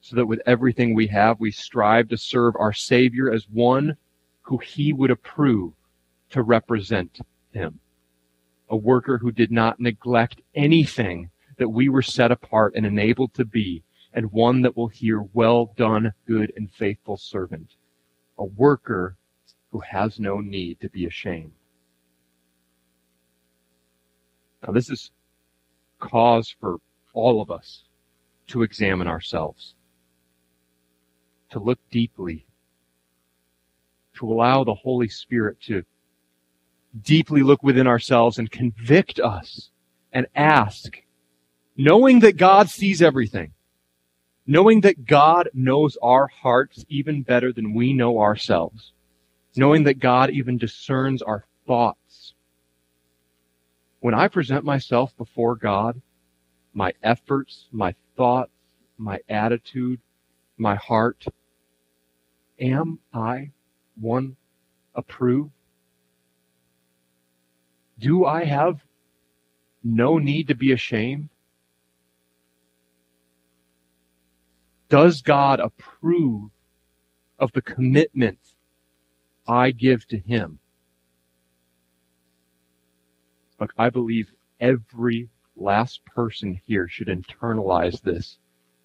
So 0.00 0.16
that 0.16 0.26
with 0.26 0.40
everything 0.46 0.94
we 0.94 1.06
have, 1.08 1.38
we 1.38 1.50
strive 1.50 2.08
to 2.08 2.16
serve 2.16 2.54
our 2.56 2.72
Savior 2.72 3.32
as 3.32 3.48
one 3.48 3.96
who 4.42 4.58
He 4.58 4.92
would 4.92 5.10
approve 5.10 5.72
to 6.30 6.42
represent 6.42 7.20
Him. 7.52 7.78
A 8.70 8.76
worker 8.76 9.18
who 9.18 9.30
did 9.30 9.52
not 9.52 9.78
neglect 9.78 10.40
anything 10.54 11.30
that 11.58 11.68
we 11.68 11.88
were 11.88 12.02
set 12.02 12.32
apart 12.32 12.72
and 12.74 12.86
enabled 12.86 13.34
to 13.34 13.44
be, 13.44 13.84
and 14.12 14.32
one 14.32 14.62
that 14.62 14.76
will 14.76 14.88
hear, 14.88 15.22
well 15.32 15.72
done, 15.76 16.12
good 16.26 16.52
and 16.56 16.70
faithful 16.72 17.16
servant. 17.16 17.76
A 18.38 18.44
worker 18.44 19.16
who 19.70 19.80
has 19.80 20.18
no 20.18 20.40
need 20.40 20.80
to 20.80 20.88
be 20.88 21.06
ashamed. 21.06 21.52
Now 24.66 24.72
this 24.72 24.90
is 24.90 25.10
cause 26.02 26.54
for 26.60 26.78
all 27.14 27.40
of 27.40 27.50
us 27.50 27.84
to 28.48 28.62
examine 28.62 29.06
ourselves, 29.06 29.74
to 31.50 31.58
look 31.58 31.78
deeply, 31.90 32.44
to 34.14 34.30
allow 34.30 34.64
the 34.64 34.74
Holy 34.74 35.08
Spirit 35.08 35.58
to 35.62 35.84
deeply 37.02 37.42
look 37.42 37.62
within 37.62 37.86
ourselves 37.86 38.38
and 38.38 38.50
convict 38.50 39.20
us 39.20 39.70
and 40.12 40.26
ask, 40.34 41.00
knowing 41.76 42.20
that 42.20 42.36
God 42.36 42.68
sees 42.68 43.00
everything, 43.00 43.52
knowing 44.46 44.80
that 44.82 45.06
God 45.06 45.48
knows 45.54 45.96
our 46.02 46.26
hearts 46.26 46.84
even 46.88 47.22
better 47.22 47.52
than 47.52 47.74
we 47.74 47.92
know 47.94 48.18
ourselves, 48.18 48.92
knowing 49.56 49.84
that 49.84 50.00
God 50.00 50.30
even 50.30 50.58
discerns 50.58 51.22
our 51.22 51.46
thoughts 51.66 52.01
when 54.02 54.14
I 54.14 54.26
present 54.26 54.64
myself 54.64 55.16
before 55.16 55.54
God, 55.54 56.02
my 56.74 56.92
efforts, 57.04 57.68
my 57.70 57.94
thoughts, 58.16 58.50
my 58.98 59.20
attitude, 59.28 60.00
my 60.58 60.74
heart, 60.74 61.24
am 62.60 62.98
I 63.14 63.52
one 63.94 64.36
approved? 64.96 65.52
Do 68.00 68.24
I 68.24 68.42
have 68.42 68.80
no 69.84 70.18
need 70.18 70.48
to 70.48 70.56
be 70.56 70.72
ashamed? 70.72 71.28
Does 74.88 75.22
God 75.22 75.60
approve 75.60 76.50
of 77.38 77.52
the 77.52 77.62
commitment 77.62 78.40
I 79.46 79.70
give 79.70 80.08
to 80.08 80.18
Him? 80.18 80.58
Look, 83.62 83.74
I 83.78 83.90
believe 83.90 84.32
every 84.58 85.28
last 85.54 86.04
person 86.04 86.60
here 86.66 86.88
should 86.88 87.06
internalize 87.06 88.02
this 88.02 88.38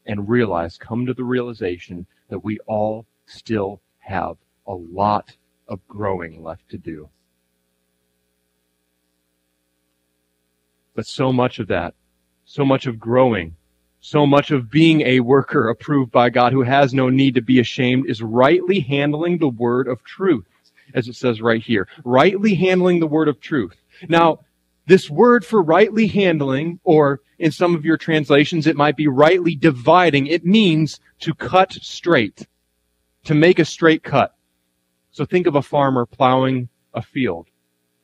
and 0.06 0.30
realize, 0.30 0.78
come 0.78 1.08
to 1.08 1.16
the 1.16 1.24
realization 1.24 2.06
that 2.30 2.44
we 2.44 2.60
all 2.68 3.08
still 3.26 3.82
have 3.98 4.38
a 4.68 4.76
lot 4.76 5.36
of 5.68 5.80
growing 5.88 6.44
left 6.44 6.70
to 6.70 6.78
do. 6.78 7.10
But 10.94 11.08
so 11.08 11.34
much 11.34 11.58
of 11.58 11.70
that, 11.70 11.96
so 12.46 12.64
much 12.64 12.86
of 12.86 13.00
growing, 13.00 13.56
so 14.00 14.28
much 14.28 14.52
of 14.52 14.70
being 14.70 15.02
a 15.02 15.22
worker 15.22 15.70
approved 15.70 16.12
by 16.12 16.30
God 16.30 16.54
who 16.54 16.62
has 16.62 16.94
no 16.94 17.10
need 17.10 17.34
to 17.34 17.42
be 17.42 17.60
ashamed 17.60 18.08
is 18.08 18.22
rightly 18.22 18.82
handling 18.82 19.40
the 19.40 19.50
word 19.50 19.88
of 19.88 20.04
truth, 20.04 20.46
as 20.94 21.08
it 21.08 21.16
says 21.16 21.42
right 21.42 21.64
here. 21.64 21.88
Rightly 22.06 22.54
handling 22.54 23.00
the 23.00 23.08
word 23.08 23.28
of 23.28 23.42
truth. 23.42 23.74
Now, 24.08 24.42
this 24.88 25.10
word 25.10 25.46
for 25.46 25.62
rightly 25.62 26.08
handling, 26.08 26.80
or 26.84 27.20
in 27.38 27.52
some 27.52 27.76
of 27.76 27.86
your 27.86 27.98
translations, 27.98 28.66
it 28.66 28.78
might 28.78 28.96
be 28.96 29.08
rightly 29.08 29.54
dividing. 29.54 30.28
It 30.28 30.46
means 30.46 31.00
to 31.20 31.34
cut 31.34 31.74
straight, 31.74 32.48
to 33.26 33.36
make 33.36 33.60
a 33.60 33.66
straight 33.66 34.02
cut. 34.02 34.34
So 35.12 35.26
think 35.26 35.46
of 35.46 35.56
a 35.56 35.62
farmer 35.62 36.06
plowing 36.06 36.70
a 36.94 37.02
field. 37.02 37.48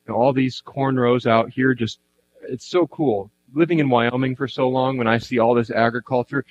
You 0.06 0.12
know, 0.12 0.20
all 0.20 0.34
these 0.34 0.60
corn 0.60 0.96
rows 0.96 1.26
out 1.26 1.50
here, 1.50 1.72
just, 1.74 2.00
it's 2.42 2.66
so 2.66 2.86
cool. 2.86 3.30
Living 3.54 3.78
in 3.78 3.88
Wyoming 3.88 4.36
for 4.36 4.46
so 4.46 4.68
long, 4.68 4.98
when 4.98 5.06
I 5.06 5.18
see 5.18 5.38
all 5.38 5.54
this 5.54 5.70
agriculture, 5.70 6.44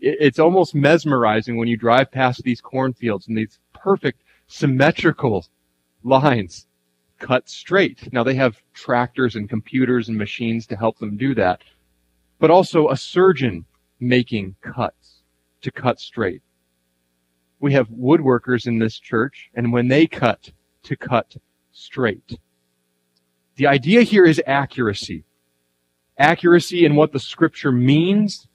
it's 0.00 0.38
almost 0.38 0.74
mesmerizing 0.74 1.56
when 1.58 1.68
you 1.68 1.76
drive 1.76 2.10
past 2.10 2.42
these 2.42 2.60
cornfields 2.60 3.28
and 3.28 3.36
these 3.36 3.58
perfect 3.74 4.22
symmetrical 4.46 5.44
lines 6.02 6.66
cut 7.18 7.48
straight. 7.48 8.12
Now 8.12 8.22
they 8.24 8.34
have 8.34 8.60
tractors 8.72 9.36
and 9.36 9.48
computers 9.48 10.08
and 10.08 10.16
machines 10.16 10.66
to 10.68 10.76
help 10.76 10.98
them 10.98 11.16
do 11.16 11.34
that, 11.34 11.62
but 12.38 12.50
also 12.50 12.88
a 12.88 12.96
surgeon 12.96 13.64
making 14.00 14.56
cuts 14.60 15.22
to 15.62 15.70
cut 15.70 16.00
straight. 16.00 16.42
We 17.60 17.72
have 17.72 17.88
woodworkers 17.88 18.66
in 18.66 18.78
this 18.78 18.98
church, 18.98 19.50
and 19.54 19.72
when 19.72 19.88
they 19.88 20.06
cut, 20.06 20.50
to 20.82 20.96
cut 20.96 21.36
straight. 21.72 22.38
The 23.56 23.66
idea 23.66 24.02
here 24.02 24.26
is 24.26 24.42
accuracy. 24.46 25.24
Accuracy 26.18 26.84
in 26.84 26.94
what 26.94 27.12
the 27.12 27.20
scripture 27.20 27.72
means 27.72 28.46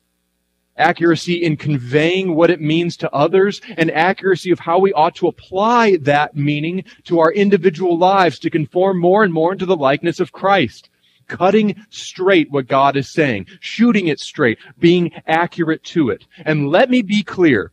accuracy 0.79 1.43
in 1.43 1.57
conveying 1.57 2.35
what 2.35 2.49
it 2.49 2.61
means 2.61 2.97
to 2.97 3.11
others, 3.11 3.61
and 3.77 3.91
accuracy 3.91 4.51
of 4.51 4.59
how 4.59 4.79
we 4.79 4.93
ought 4.93 5.15
to 5.15 5.27
apply 5.27 5.97
that 5.97 6.35
meaning 6.35 6.83
to 7.03 7.19
our 7.19 7.31
individual 7.33 7.97
lives 7.97 8.39
to 8.39 8.49
conform 8.49 8.99
more 8.99 9.23
and 9.23 9.33
more 9.33 9.51
into 9.51 9.65
the 9.65 9.75
likeness 9.75 10.19
of 10.19 10.31
Christ. 10.31 10.89
Cutting 11.27 11.75
straight 11.89 12.49
what 12.49 12.67
God 12.67 12.97
is 12.97 13.07
saying, 13.07 13.45
shooting 13.59 14.07
it 14.07 14.19
straight, 14.19 14.57
being 14.79 15.11
accurate 15.27 15.83
to 15.83 16.09
it. 16.09 16.25
And 16.43 16.69
let 16.69 16.89
me 16.89 17.03
be 17.03 17.21
clear. 17.21 17.71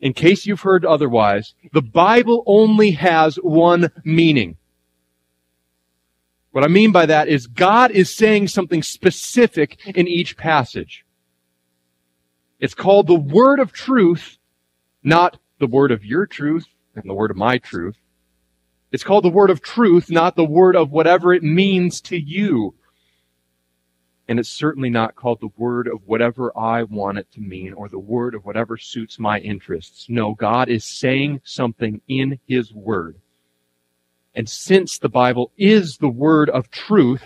In 0.00 0.12
case 0.12 0.44
you've 0.44 0.60
heard 0.60 0.84
otherwise, 0.84 1.54
the 1.72 1.82
Bible 1.82 2.42
only 2.46 2.90
has 2.90 3.36
one 3.36 3.90
meaning. 4.04 4.56
What 6.50 6.62
I 6.62 6.68
mean 6.68 6.92
by 6.92 7.06
that 7.06 7.28
is 7.28 7.46
God 7.46 7.90
is 7.90 8.14
saying 8.14 8.48
something 8.48 8.82
specific 8.82 9.78
in 9.86 10.06
each 10.06 10.36
passage. 10.36 11.04
It's 12.64 12.74
called 12.74 13.08
the 13.08 13.14
word 13.14 13.60
of 13.60 13.72
truth, 13.72 14.38
not 15.02 15.38
the 15.58 15.66
word 15.66 15.92
of 15.92 16.02
your 16.02 16.24
truth 16.24 16.64
and 16.94 17.04
the 17.04 17.12
word 17.12 17.30
of 17.30 17.36
my 17.36 17.58
truth. 17.58 17.98
It's 18.90 19.04
called 19.04 19.26
the 19.26 19.28
word 19.28 19.50
of 19.50 19.60
truth, 19.60 20.10
not 20.10 20.34
the 20.34 20.46
word 20.46 20.74
of 20.74 20.90
whatever 20.90 21.34
it 21.34 21.42
means 21.42 22.00
to 22.00 22.16
you. 22.16 22.74
And 24.28 24.40
it's 24.40 24.48
certainly 24.48 24.88
not 24.88 25.14
called 25.14 25.42
the 25.42 25.52
word 25.58 25.88
of 25.88 26.06
whatever 26.06 26.58
I 26.58 26.84
want 26.84 27.18
it 27.18 27.30
to 27.32 27.42
mean 27.42 27.74
or 27.74 27.90
the 27.90 27.98
word 27.98 28.34
of 28.34 28.46
whatever 28.46 28.78
suits 28.78 29.18
my 29.18 29.40
interests. 29.40 30.06
No, 30.08 30.32
God 30.32 30.70
is 30.70 30.86
saying 30.86 31.42
something 31.44 32.00
in 32.08 32.38
His 32.48 32.72
word. 32.72 33.18
And 34.34 34.48
since 34.48 34.96
the 34.96 35.10
Bible 35.10 35.52
is 35.58 35.98
the 35.98 36.08
word 36.08 36.48
of 36.48 36.70
truth, 36.70 37.24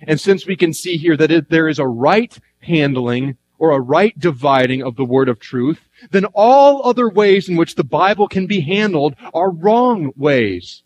and 0.00 0.20
since 0.20 0.48
we 0.48 0.56
can 0.56 0.72
see 0.72 0.96
here 0.96 1.16
that 1.16 1.30
it, 1.30 1.48
there 1.48 1.68
is 1.68 1.78
a 1.78 1.86
right 1.86 2.36
handling 2.58 3.36
or 3.58 3.72
a 3.72 3.80
right 3.80 4.16
dividing 4.18 4.82
of 4.82 4.96
the 4.96 5.04
word 5.04 5.28
of 5.28 5.40
truth, 5.40 5.80
then 6.10 6.24
all 6.26 6.86
other 6.86 7.08
ways 7.08 7.48
in 7.48 7.56
which 7.56 7.74
the 7.74 7.84
Bible 7.84 8.28
can 8.28 8.46
be 8.46 8.60
handled 8.60 9.14
are 9.34 9.50
wrong 9.50 10.12
ways. 10.16 10.82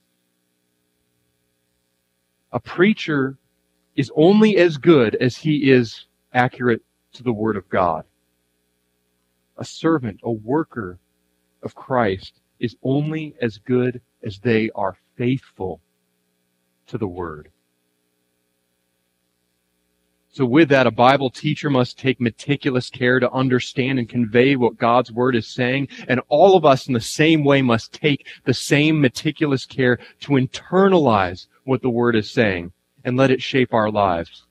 A 2.50 2.60
preacher 2.60 3.38
is 3.94 4.10
only 4.16 4.56
as 4.56 4.78
good 4.78 5.14
as 5.16 5.36
he 5.36 5.70
is 5.70 6.06
accurate 6.32 6.82
to 7.12 7.22
the 7.22 7.32
word 7.32 7.56
of 7.56 7.68
God. 7.68 8.04
A 9.58 9.64
servant, 9.64 10.20
a 10.22 10.32
worker 10.32 10.98
of 11.62 11.74
Christ 11.74 12.40
is 12.58 12.76
only 12.82 13.34
as 13.42 13.58
good 13.58 14.00
as 14.22 14.38
they 14.38 14.70
are 14.74 14.96
faithful 15.16 15.80
to 16.86 16.96
the 16.96 17.06
word. 17.06 17.51
So 20.32 20.46
with 20.46 20.70
that, 20.70 20.86
a 20.86 20.90
Bible 20.90 21.28
teacher 21.28 21.68
must 21.68 21.98
take 21.98 22.18
meticulous 22.18 22.88
care 22.88 23.20
to 23.20 23.30
understand 23.32 23.98
and 23.98 24.08
convey 24.08 24.56
what 24.56 24.78
God's 24.78 25.12
Word 25.12 25.36
is 25.36 25.46
saying. 25.46 25.88
And 26.08 26.22
all 26.28 26.56
of 26.56 26.64
us 26.64 26.86
in 26.86 26.94
the 26.94 27.00
same 27.00 27.44
way 27.44 27.60
must 27.60 27.92
take 27.92 28.26
the 28.44 28.54
same 28.54 28.98
meticulous 28.98 29.66
care 29.66 29.98
to 30.20 30.32
internalize 30.32 31.48
what 31.64 31.82
the 31.82 31.90
Word 31.90 32.16
is 32.16 32.30
saying 32.30 32.72
and 33.04 33.18
let 33.18 33.30
it 33.30 33.42
shape 33.42 33.74
our 33.74 33.90
lives. 33.90 34.46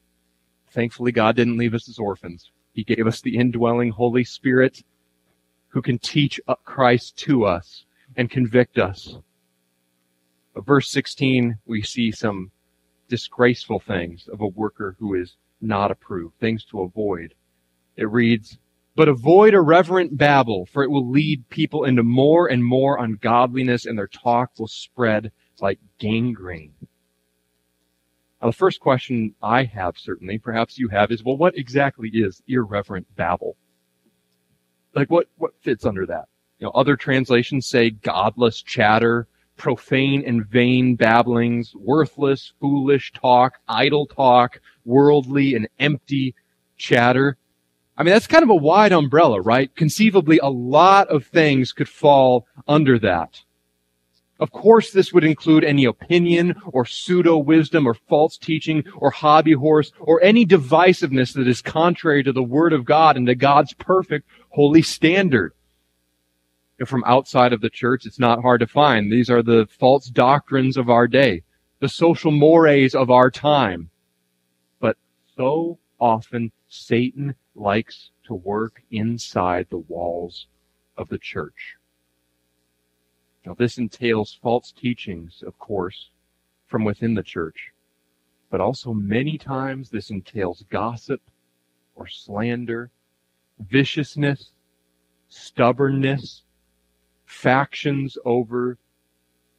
Thankfully, 0.70 1.12
God 1.12 1.36
didn't 1.36 1.58
leave 1.58 1.74
us 1.74 1.90
as 1.90 1.98
orphans. 1.98 2.52
He 2.74 2.84
gave 2.84 3.08
us 3.08 3.20
the 3.20 3.36
indwelling 3.36 3.90
Holy 3.90 4.24
Spirit 4.24 4.84
who 5.70 5.82
can 5.82 5.98
teach 5.98 6.40
Christ 6.64 7.18
to 7.20 7.46
us 7.46 7.86
and 8.16 8.30
convict 8.30 8.78
us. 8.78 9.18
But 10.54 10.66
verse 10.66 10.92
16, 10.92 11.58
we 11.66 11.82
see 11.82 12.12
some 12.12 12.52
disgraceful 13.08 13.80
things 13.80 14.30
of 14.32 14.42
a 14.42 14.48
worker 14.48 14.96
who 15.00 15.16
is 15.16 15.38
not 15.62 15.92
approved, 15.92 16.40
things 16.40 16.66
to 16.66 16.82
avoid. 16.82 17.34
It 17.96 18.10
reads, 18.10 18.58
but 18.96 19.08
avoid 19.08 19.54
irreverent 19.54 20.18
babble, 20.18 20.66
for 20.66 20.84
it 20.84 20.90
will 20.90 21.10
lead 21.10 21.48
people 21.50 21.86
into 21.86 22.04
more 22.04 22.48
and 22.48 22.64
more 22.64 23.04
ungodliness, 23.04 23.86
and 23.86 23.98
their 23.98 24.08
talk 24.08 24.52
will 24.58 24.68
spread 24.68 25.32
like 25.60 25.80
gangrene. 26.00 26.74
Now, 28.42 28.48
the 28.48 28.54
first 28.54 28.80
question 28.80 29.36
I 29.42 29.64
have, 29.66 29.98
certainly, 29.98 30.40
perhaps 30.40 30.78
you 30.78 30.88
have, 30.90 31.12
is 31.12 31.24
well, 31.24 31.38
what 31.38 31.58
exactly 31.58 32.10
is 32.10 32.42
irreverent 32.48 33.08
babble? 33.16 33.56
Like, 34.96 35.12
what, 35.12 35.28
what 35.38 35.54
fits 35.62 35.86
under 35.86 36.06
that? 36.08 36.26
You 36.60 36.66
know, 36.66 36.72
other 36.72 36.96
translations 36.96 37.68
say 37.68 37.92
godless 37.92 38.62
chatter, 38.62 39.28
profane 39.62 40.24
and 40.26 40.44
vain 40.48 40.96
babblings, 40.96 41.76
worthless, 41.76 42.52
foolish 42.60 43.14
talk, 43.14 43.60
idle 43.68 44.08
talk, 44.08 44.60
worldly 44.86 45.54
and 45.54 45.70
empty 45.80 46.34
chatter. 46.78 47.38
I 47.96 48.02
mean, 48.02 48.12
that's 48.12 48.26
kind 48.26 48.42
of 48.42 48.50
a 48.50 48.56
wide 48.56 48.92
umbrella, 48.92 49.40
right? 49.40 49.74
Conceivably, 49.76 50.40
a 50.40 50.50
lot 50.50 51.10
of 51.10 51.28
things 51.28 51.74
could 51.74 51.88
fall 51.88 52.48
under 52.68 52.98
that. 53.00 53.40
Of 54.40 54.52
course, 54.52 54.92
this 54.92 55.14
would 55.14 55.24
include 55.24 55.64
any 55.64 55.86
opinion 55.86 56.56
or 56.66 56.84
pseudo 56.84 57.38
wisdom 57.38 57.88
or 57.88 57.94
false 57.94 58.40
teaching 58.40 58.84
or 58.96 59.12
hobby 59.12 59.54
horse 59.54 59.92
or 60.00 60.24
any 60.24 60.44
divisiveness 60.44 61.34
that 61.36 61.48
is 61.48 61.62
contrary 61.62 62.24
to 62.24 62.34
the 62.34 62.42
Word 62.42 62.74
of 62.74 62.84
God 62.84 63.16
and 63.16 63.28
to 63.28 63.36
God's 63.36 63.76
perfect 63.76 64.28
holy 64.50 64.82
standard 64.82 65.54
from 66.88 67.04
outside 67.06 67.54
of 67.54 67.62
the 67.62 67.70
church, 67.70 68.06
it's 68.06 68.20
not 68.20 68.42
hard 68.42 68.60
to 68.62 68.68
find. 68.68 69.12
These 69.12 69.30
are 69.30 69.44
the 69.44 69.68
false 69.80 70.10
doctrines 70.10 70.78
of 70.78 70.90
our 70.90 71.08
day, 71.08 71.44
the 71.80 71.90
social 71.90 72.32
mores 72.32 72.96
of 72.96 73.12
our 73.12 73.30
time. 73.30 73.90
But 74.80 74.98
so 75.36 75.80
often 76.00 76.52
Satan 76.68 77.36
likes 77.56 78.12
to 78.26 78.34
work 78.34 78.82
inside 78.92 79.68
the 79.70 79.78
walls 79.78 80.48
of 80.98 81.10
the 81.10 81.20
church. 81.20 81.76
Now 83.46 83.54
this 83.54 83.78
entails 83.78 84.40
false 84.42 84.72
teachings, 84.72 85.44
of 85.46 85.58
course, 85.58 86.10
from 86.68 86.84
within 86.84 87.16
the 87.16 87.24
church. 87.24 87.72
But 88.50 88.62
also 88.62 88.94
many 88.94 89.38
times 89.38 89.90
this 89.90 90.10
entails 90.10 90.64
gossip 90.70 91.22
or 91.96 92.08
slander, 92.08 92.92
viciousness, 93.60 94.52
stubbornness, 95.28 96.44
factions 97.32 98.18
over 98.26 98.78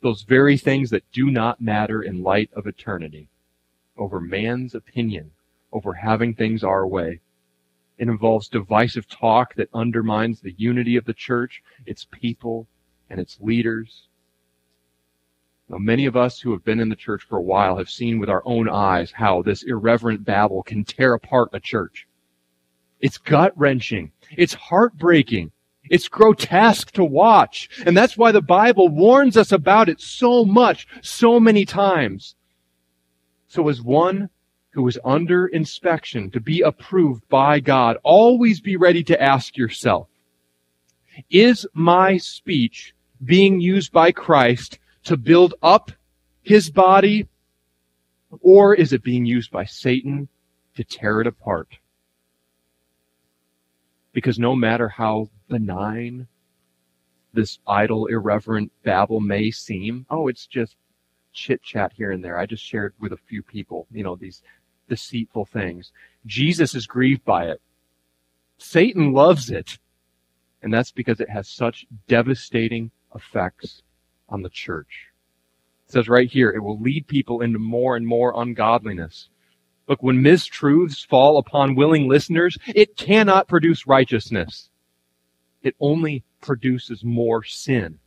those 0.03 0.23
very 0.23 0.57
things 0.59 0.91
that 0.91 1.11
do 1.13 1.31
not 1.31 1.61
matter 1.61 2.03
in 2.03 2.23
light 2.23 2.51
of 2.55 2.67
eternity, 2.67 3.29
over 3.97 4.21
man's 4.21 4.75
opinion, 4.75 5.31
over 5.73 5.93
having 5.95 6.35
things 6.35 6.63
our 6.63 6.87
way. 6.87 7.21
It 7.99 8.09
involves 8.09 8.49
divisive 8.49 9.09
talk 9.09 9.55
that 9.55 9.69
undermines 9.73 10.41
the 10.41 10.55
unity 10.59 10.97
of 10.97 11.05
the 11.05 11.15
church, 11.15 11.63
its 11.87 12.07
people, 12.11 12.67
and 13.11 13.19
its 13.19 13.39
leaders. 13.41 14.09
Now, 15.69 15.79
many 15.79 16.07
of 16.07 16.17
us 16.17 16.41
who 16.41 16.53
have 16.53 16.65
been 16.65 16.81
in 16.81 16.89
the 16.89 16.97
church 16.97 17.23
for 17.23 17.39
a 17.39 17.43
while 17.43 17.77
have 17.79 17.89
seen 17.89 18.19
with 18.19 18.29
our 18.29 18.43
own 18.45 18.69
eyes 18.69 19.13
how 19.13 19.43
this 19.43 19.63
irreverent 19.63 20.25
babble 20.25 20.63
can 20.63 20.85
tear 20.85 21.15
apart 21.15 21.51
a 21.53 21.61
church. 21.61 22.07
It's 23.01 23.19
gut 23.19 23.53
wrenching. 23.57 24.13
It's 24.37 24.55
heartbreaking. 24.55 25.53
It's 25.91 26.09
grotesque 26.09 26.93
to 26.93 27.05
watch. 27.05 27.69
And 27.85 27.97
that's 27.97 28.17
why 28.17 28.33
the 28.33 28.43
Bible 28.43 28.89
warns 28.89 29.37
us 29.37 29.53
about 29.53 29.89
it 29.89 30.01
so 30.01 30.45
much, 30.45 30.87
so 31.03 31.41
many 31.41 31.65
times. 31.65 32.35
So 33.49 33.69
as 33.69 33.83
one 33.83 34.31
who 34.71 34.89
is 34.89 34.99
under 35.05 35.47
inspection 35.47 36.31
to 36.31 36.41
be 36.41 36.63
approved 36.63 37.29
by 37.29 37.61
God, 37.61 37.99
always 38.03 38.61
be 38.61 38.77
ready 38.77 39.05
to 39.05 39.23
ask 39.23 39.57
yourself, 39.57 40.09
is 41.31 41.67
my 41.75 42.17
speech 42.17 42.95
being 43.23 43.61
used 43.61 43.93
by 43.93 44.13
Christ 44.13 44.79
to 45.05 45.17
build 45.17 45.55
up 45.63 45.93
his 46.43 46.71
body, 46.71 47.29
or 48.41 48.75
is 48.75 48.93
it 48.93 49.03
being 49.03 49.27
used 49.27 49.51
by 49.51 49.65
Satan 49.65 50.29
to 50.75 50.85
tear 50.85 51.21
it 51.21 51.27
apart? 51.27 51.69
Because 54.13 54.39
no 54.39 54.55
matter 54.55 54.89
how 54.89 55.29
benign 55.49 56.27
this 57.33 57.59
idle, 57.67 58.07
irreverent 58.07 58.71
babble 58.83 59.21
may 59.21 59.51
seem, 59.51 60.07
oh, 60.11 60.29
it's 60.29 60.47
just 60.47 60.77
chit 61.33 61.63
chat 61.63 61.93
here 61.97 62.13
and 62.13 62.23
there. 62.23 62.39
I 62.39 62.47
just 62.47 62.65
shared 62.65 62.95
with 63.01 63.13
a 63.13 63.17
few 63.17 63.43
people, 63.43 63.87
you 63.91 64.03
know, 64.03 64.17
these 64.17 64.43
deceitful 64.89 65.47
things. 65.47 65.93
Jesus 66.27 66.75
is 66.75 66.87
grieved 66.87 67.25
by 67.25 67.47
it. 67.47 67.61
Satan 68.59 69.13
loves 69.13 69.51
it. 69.51 69.79
And 70.63 70.73
that's 70.73 70.93
because 70.93 71.21
it 71.21 71.31
has 71.31 71.49
such 71.49 71.87
devastating 72.07 72.91
effects 73.15 73.83
on 74.29 74.43
the 74.43 74.49
church. 74.49 75.09
It 75.87 75.93
says 75.93 76.09
right 76.09 76.31
here, 76.31 76.51
it 76.51 76.63
will 76.63 76.79
lead 76.79 77.09
people 77.09 77.41
into 77.41 77.59
more 77.59 77.97
and 77.97 78.07
more 78.07 78.33
ungodliness. 78.41 79.29
Look, 79.89 80.03
when 80.03 80.23
mistruths 80.23 81.07
fall 81.07 81.39
upon 81.39 81.75
willing 81.75 82.09
listeners, 82.09 82.57
it 82.69 82.97
cannot 82.97 83.49
produce 83.49 83.87
righteousness. 83.87 84.71
It 85.63 85.75
only 85.81 86.25
produces 86.41 87.05
more 87.05 87.45
sin. 87.45 87.99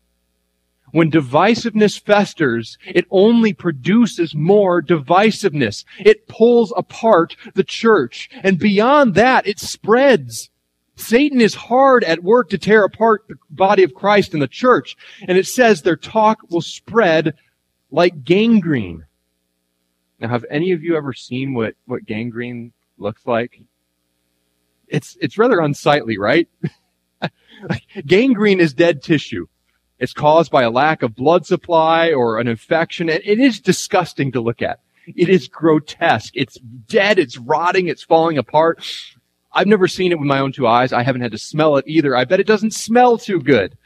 When 0.91 1.11
divisiveness 1.11 1.99
festers, 1.99 2.77
it 2.85 3.05
only 3.09 3.53
produces 3.53 4.35
more 4.35 4.81
divisiveness. 4.81 5.83
It 5.99 6.27
pulls 6.27 6.71
apart 6.77 7.35
the 7.53 7.63
church. 7.63 8.29
And 8.43 8.59
beyond 8.59 9.15
that, 9.15 9.47
it 9.47 9.59
spreads. 9.59 10.49
Satan 10.95 11.41
is 11.41 11.55
hard 11.55 12.03
at 12.05 12.23
work 12.23 12.49
to 12.49 12.57
tear 12.57 12.85
apart 12.85 13.25
the 13.27 13.35
body 13.49 13.83
of 13.83 13.93
Christ 13.93 14.33
and 14.33 14.41
the 14.41 14.47
church. 14.47 14.95
And 15.27 15.38
it 15.38 15.47
says 15.47 15.81
their 15.81 15.97
talk 15.97 16.39
will 16.49 16.61
spread 16.61 17.33
like 17.91 18.23
gangrene. 18.23 19.05
Now, 20.19 20.30
have 20.30 20.45
any 20.49 20.71
of 20.71 20.84
you 20.84 20.95
ever 20.95 21.13
seen 21.13 21.54
what, 21.54 21.75
what 21.86 22.06
gangrene 22.06 22.71
looks 22.97 23.25
like? 23.25 23.62
It's, 24.88 25.17
it's 25.19 25.38
rather 25.38 25.60
unsightly, 25.60 26.17
right? 26.17 26.47
gangrene 28.06 28.60
is 28.60 28.73
dead 28.73 29.04
tissue. 29.04 29.47
It's 29.99 30.13
caused 30.13 30.51
by 30.51 30.63
a 30.63 30.69
lack 30.69 31.01
of 31.01 31.15
blood 31.15 31.45
supply 31.45 32.12
or 32.12 32.39
an 32.39 32.47
infection. 32.47 33.10
And 33.10 33.21
it 33.23 33.39
is 33.39 33.60
disgusting 33.60 34.32
to 34.34 34.41
look 34.41 34.62
at. 34.62 34.80
It 35.08 35.30
is 35.30 35.47
grotesque. 35.47 36.34
It's 36.36 36.56
dead. 36.88 37.19
It's 37.19 37.38
rotting. 37.38 37.88
It's 37.88 38.04
falling 38.04 38.38
apart. 38.38 38.86
I've 39.51 39.67
never 39.67 39.88
seen 39.88 40.12
it 40.12 40.19
with 40.19 40.28
my 40.28 40.39
own 40.39 40.51
two 40.51 40.67
eyes. 40.67 40.91
I 40.91 41.04
haven't 41.04 41.21
had 41.21 41.32
to 41.32 41.38
smell 41.38 41.78
it 41.78 41.86
either. 41.88 42.15
I 42.15 42.25
bet 42.25 42.39
it 42.39 42.47
doesn't 42.47 42.73
smell 42.73 43.17
too 43.17 43.39
good. 43.39 43.78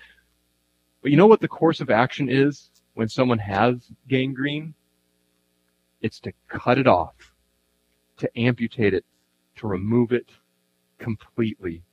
But 1.01 1.11
you 1.11 1.17
know 1.17 1.27
what 1.27 1.41
the 1.41 1.47
course 1.47 1.79
of 1.79 1.89
action 1.89 2.27
is 2.29 2.69
when 2.93 3.07
someone 3.07 3.39
has 3.39 3.75
gangrene? 4.07 4.73
It's 6.01 6.19
to 6.21 6.33
cut 6.47 6.77
it 6.77 6.87
off, 6.87 7.33
to 8.17 8.39
amputate 8.39 8.93
it, 8.93 9.05
to 9.57 9.67
remove 9.67 10.11
it 10.11 10.29
completely. 10.97 11.83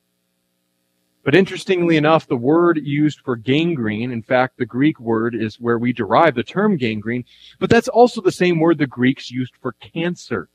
But 1.24 1.34
interestingly 1.34 1.96
enough, 1.96 2.28
the 2.28 2.36
word 2.36 2.78
used 2.84 3.20
for 3.24 3.34
gangrene, 3.34 4.12
in 4.12 4.22
fact, 4.22 4.58
the 4.58 4.64
Greek 4.66 5.00
word 5.00 5.34
is 5.34 5.58
where 5.58 5.78
we 5.78 5.92
derive 5.92 6.36
the 6.36 6.44
term 6.44 6.76
gangrene, 6.76 7.24
but 7.58 7.68
that's 7.68 7.88
also 7.88 8.20
the 8.20 8.30
same 8.30 8.60
word 8.60 8.78
the 8.78 8.86
Greeks 8.86 9.28
used 9.28 9.54
for 9.60 9.72
cancer. 9.72 10.48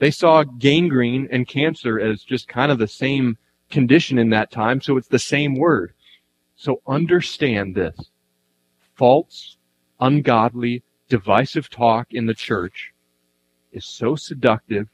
They 0.00 0.10
saw 0.10 0.42
gangrene 0.42 1.28
and 1.30 1.46
cancer 1.46 2.00
as 2.00 2.24
just 2.24 2.48
kind 2.48 2.72
of 2.72 2.78
the 2.78 2.88
same 2.88 3.38
condition 3.70 4.18
in 4.18 4.30
that 4.30 4.50
time, 4.50 4.80
so 4.80 4.96
it's 4.96 5.06
the 5.06 5.18
same 5.18 5.54
word. 5.54 5.94
So 6.56 6.82
understand 6.88 7.76
this. 7.76 8.10
False, 8.96 9.58
ungodly, 10.00 10.82
divisive 11.14 11.70
talk 11.70 12.08
in 12.10 12.26
the 12.26 12.34
church 12.34 12.92
is 13.70 13.84
so 13.84 14.16
seductive. 14.16 14.88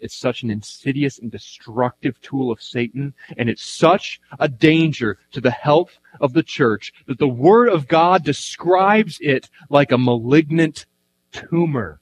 It's 0.00 0.16
such 0.16 0.42
an 0.42 0.50
insidious 0.50 1.20
and 1.20 1.30
destructive 1.30 2.20
tool 2.22 2.50
of 2.50 2.60
Satan, 2.60 3.14
and 3.36 3.48
it's 3.48 3.62
such 3.62 4.20
a 4.40 4.48
danger 4.48 5.18
to 5.30 5.40
the 5.40 5.52
health 5.52 5.96
of 6.20 6.32
the 6.32 6.42
church 6.42 6.92
that 7.06 7.20
the 7.20 7.28
Word 7.28 7.68
of 7.68 7.86
God 7.86 8.24
describes 8.24 9.18
it 9.20 9.48
like 9.70 9.92
a 9.92 9.96
malignant 9.96 10.86
tumor. 11.30 12.00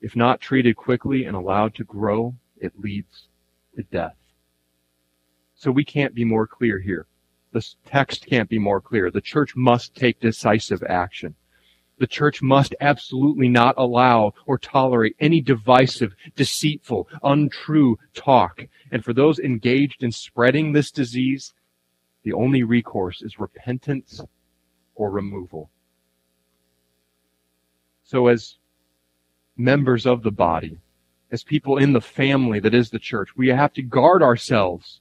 If 0.00 0.16
not 0.16 0.40
treated 0.40 0.74
quickly 0.74 1.26
and 1.26 1.36
allowed 1.36 1.76
to 1.76 1.84
grow, 1.84 2.34
it 2.56 2.72
leads 2.80 3.28
to 3.76 3.84
death. 3.84 4.16
So 5.54 5.70
we 5.70 5.84
can't 5.84 6.16
be 6.16 6.24
more 6.24 6.48
clear 6.48 6.80
here. 6.80 7.06
This 7.54 7.76
text 7.86 8.26
can't 8.26 8.50
be 8.50 8.58
more 8.58 8.80
clear. 8.80 9.10
The 9.10 9.22
church 9.22 9.56
must 9.56 9.94
take 9.94 10.20
decisive 10.20 10.82
action. 10.82 11.34
The 11.98 12.06
church 12.06 12.42
must 12.42 12.74
absolutely 12.80 13.48
not 13.48 13.76
allow 13.78 14.34
or 14.46 14.58
tolerate 14.58 15.16
any 15.20 15.40
divisive, 15.40 16.14
deceitful, 16.36 17.08
untrue 17.22 17.96
talk. 18.12 18.66
And 18.90 19.02
for 19.02 19.14
those 19.14 19.38
engaged 19.38 20.02
in 20.02 20.10
spreading 20.12 20.72
this 20.72 20.90
disease, 20.90 21.54
the 22.24 22.32
only 22.32 22.64
recourse 22.64 23.22
is 23.22 23.38
repentance 23.38 24.20
or 24.96 25.10
removal. 25.10 25.70
So 28.02 28.26
as 28.26 28.56
members 29.56 30.04
of 30.04 30.22
the 30.22 30.32
body, 30.32 30.78
as 31.34 31.42
people 31.42 31.78
in 31.78 31.92
the 31.92 32.00
family 32.00 32.60
that 32.60 32.74
is 32.74 32.90
the 32.90 32.98
church. 32.98 33.36
We 33.36 33.48
have 33.48 33.72
to 33.74 33.82
guard 33.82 34.22
ourselves. 34.22 35.00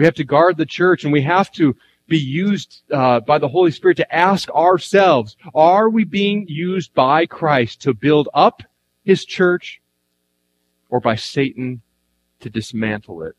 We 0.00 0.06
have 0.06 0.14
to 0.14 0.24
guard 0.24 0.56
the 0.56 0.64
church 0.64 1.04
and 1.04 1.12
we 1.12 1.20
have 1.20 1.52
to 1.52 1.76
be 2.08 2.16
used 2.16 2.84
uh, 2.90 3.20
by 3.20 3.36
the 3.36 3.48
Holy 3.48 3.70
Spirit 3.70 3.98
to 3.98 4.14
ask 4.14 4.48
ourselves, 4.48 5.36
are 5.54 5.90
we 5.90 6.04
being 6.04 6.46
used 6.48 6.94
by 6.94 7.26
Christ 7.26 7.82
to 7.82 7.92
build 7.92 8.26
up 8.32 8.62
his 9.04 9.26
church 9.26 9.82
or 10.88 11.00
by 11.00 11.16
Satan 11.16 11.82
to 12.40 12.48
dismantle 12.48 13.24
it? 13.24 13.36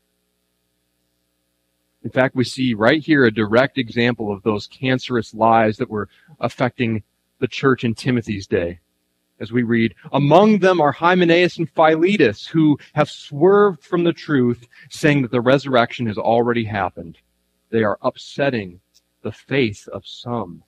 In 2.04 2.10
fact, 2.10 2.36
we 2.36 2.44
see 2.44 2.74
right 2.74 3.02
here 3.02 3.24
a 3.24 3.34
direct 3.34 3.76
example 3.76 4.32
of 4.32 4.44
those 4.44 4.68
cancerous 4.68 5.34
lies 5.34 5.78
that 5.78 5.90
were 5.90 6.08
affecting 6.38 7.02
the 7.40 7.48
church 7.48 7.82
in 7.82 7.96
Timothy's 7.96 8.46
day 8.46 8.78
as 9.42 9.52
we 9.52 9.64
read, 9.64 9.94
Among 10.12 10.60
them 10.60 10.80
are 10.80 10.92
Hymenaeus 10.92 11.58
and 11.58 11.68
Philetus, 11.68 12.46
who 12.46 12.78
have 12.94 13.10
swerved 13.10 13.82
from 13.82 14.04
the 14.04 14.12
truth, 14.12 14.66
saying 14.88 15.22
that 15.22 15.32
the 15.32 15.40
resurrection 15.40 16.06
has 16.06 16.16
already 16.16 16.64
happened. 16.64 17.18
They 17.70 17.82
are 17.82 17.98
upsetting 18.00 18.80
the 19.22 19.32
faith 19.32 19.88
of 19.88 20.06
some. 20.06 20.62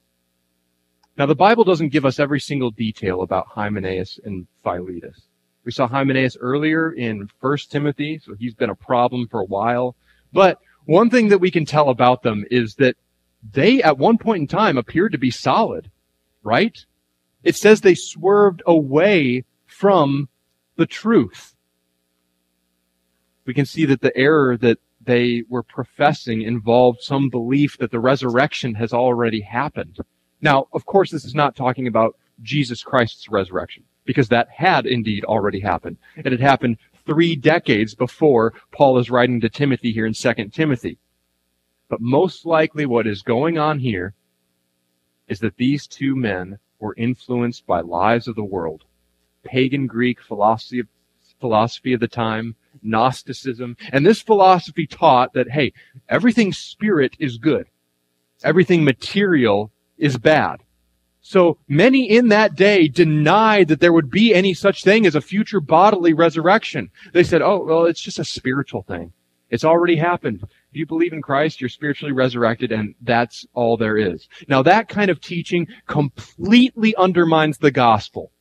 Now, 1.17 1.27
the 1.27 1.37
Bible 1.37 1.63
doesn't 1.63 1.91
give 1.93 2.05
us 2.05 2.19
every 2.19 2.41
single 2.41 2.73
detail 2.73 3.23
about 3.23 3.47
Hymenaeus 3.47 4.19
and 4.25 4.47
Philetus. 4.65 5.29
We 5.65 5.71
saw 5.73 5.87
Hymenaeus 5.87 6.37
earlier 6.39 6.93
in 6.93 7.29
1 7.41 7.59
Timothy, 7.71 8.19
so 8.19 8.35
he's 8.35 8.55
been 8.55 8.71
a 8.71 8.75
problem 8.75 9.29
for 9.29 9.41
a 9.41 9.47
while. 9.47 9.95
But 10.33 10.59
one 10.87 11.11
thing 11.11 11.29
that 11.29 11.39
we 11.39 11.51
can 11.51 11.65
tell 11.65 11.89
about 11.89 12.23
them 12.23 12.45
is 12.51 12.75
that 12.77 12.97
they, 13.53 13.83
at 13.83 13.99
one 13.99 14.19
point 14.19 14.41
in 14.41 14.47
time, 14.49 14.77
appeared 14.77 15.13
to 15.13 15.19
be 15.19 15.31
solid, 15.31 15.91
right? 16.43 16.85
It 17.45 17.55
says 17.55 17.81
they 17.81 17.95
swerved 17.95 18.63
away 18.67 19.45
from 19.67 20.29
the 20.77 20.87
truth. 20.87 21.55
We 23.45 23.55
can 23.55 23.67
see 23.67 23.85
that 23.85 24.01
the 24.01 24.17
error 24.17 24.57
that 24.57 24.79
they 25.05 25.45
were 25.49 25.63
professing 25.63 26.43
involved 26.43 27.03
some 27.03 27.29
belief 27.29 27.77
that 27.79 27.91
the 27.91 28.01
resurrection 28.01 28.75
has 28.75 28.95
already 28.95 29.43
happened. 29.43 29.99
Now, 30.41 30.67
of 30.73 30.87
course, 30.87 31.11
this 31.11 31.27
is 31.27 31.35
not 31.35 31.55
talking 31.55 31.87
about 31.87 32.17
Jesus 32.43 32.83
Christ's 32.83 33.29
resurrection, 33.29 33.85
because 34.07 34.29
that 34.29 34.49
had 34.49 34.87
indeed 34.87 35.25
already 35.25 35.61
happened. 35.61 35.99
It 36.17 36.33
had 36.33 36.41
happened 36.41 36.79
three 37.07 37.37
decades 37.37 37.95
before 37.95 38.55
Paul 38.73 38.99
is 38.99 39.11
writing 39.11 39.41
to 39.43 39.51
Timothy 39.51 39.93
here 39.93 40.07
in 40.07 40.15
2 40.15 40.33
Timothy. 40.51 40.99
But 41.89 42.01
most 42.01 42.47
likely 42.47 42.87
what 42.87 43.07
is 43.07 43.21
going 43.21 43.59
on 43.59 43.79
here 43.79 44.15
is 45.29 45.39
that 45.41 45.57
these 45.57 45.87
two 45.87 46.17
men 46.17 46.59
were 46.85 46.95
influenced 46.99 47.67
by 47.67 47.81
lies 47.81 48.29
of 48.29 48.37
the 48.37 48.45
world, 48.45 48.85
pagan 49.43 49.87
Greek 49.87 50.21
philosophy 50.21 50.81
of, 50.81 50.87
philosophy 51.41 51.95
of 51.95 52.01
the 52.01 52.09
time, 52.09 52.55
Gnosticism, 52.83 53.77
and 53.91 54.05
this 54.05 54.21
philosophy 54.21 54.87
taught 54.87 55.33
that, 55.33 55.51
hey, 55.51 55.73
everything 56.11 56.53
spirit 56.53 57.17
is 57.19 57.39
good. 57.39 57.67
Everything 58.43 58.85
material 58.85 59.73
is 59.97 60.19
bad. 60.19 60.63
So 61.23 61.57
many 61.69 62.11
in 62.11 62.29
that 62.29 62.55
day 62.55 62.87
denied 62.87 63.69
that 63.69 63.81
there 63.81 63.95
would 63.95 64.11
be 64.11 64.35
any 64.35 64.53
such 64.53 64.85
thing 64.85 65.07
as 65.07 65.15
a 65.15 65.23
future 65.23 65.61
bodily 65.61 66.13
resurrection. 66.13 66.91
They 67.15 67.25
said, 67.25 67.41
oh, 67.41 67.65
well, 67.65 67.87
it's 67.87 68.03
just 68.03 68.19
a 68.19 68.25
spiritual 68.25 68.83
thing. 68.83 69.15
It's 69.49 69.65
already 69.65 69.97
happened. 69.97 70.47
If 70.75 70.79
you 70.79 70.87
believe 70.87 71.13
in 71.13 71.23
Christ, 71.23 71.61
you're 71.61 71.71
spiritually 71.71 72.11
resurrected 72.11 72.73
and 72.73 72.97
that's 73.03 73.47
all 73.55 73.77
there 73.77 73.97
is. 73.97 74.29
Now 74.49 74.61
that 74.63 74.89
kind 74.89 75.09
of 75.09 75.21
teaching 75.21 75.69
completely 75.87 76.97
undermines 76.97 77.59
the 77.59 77.71
gospel. 77.71 78.33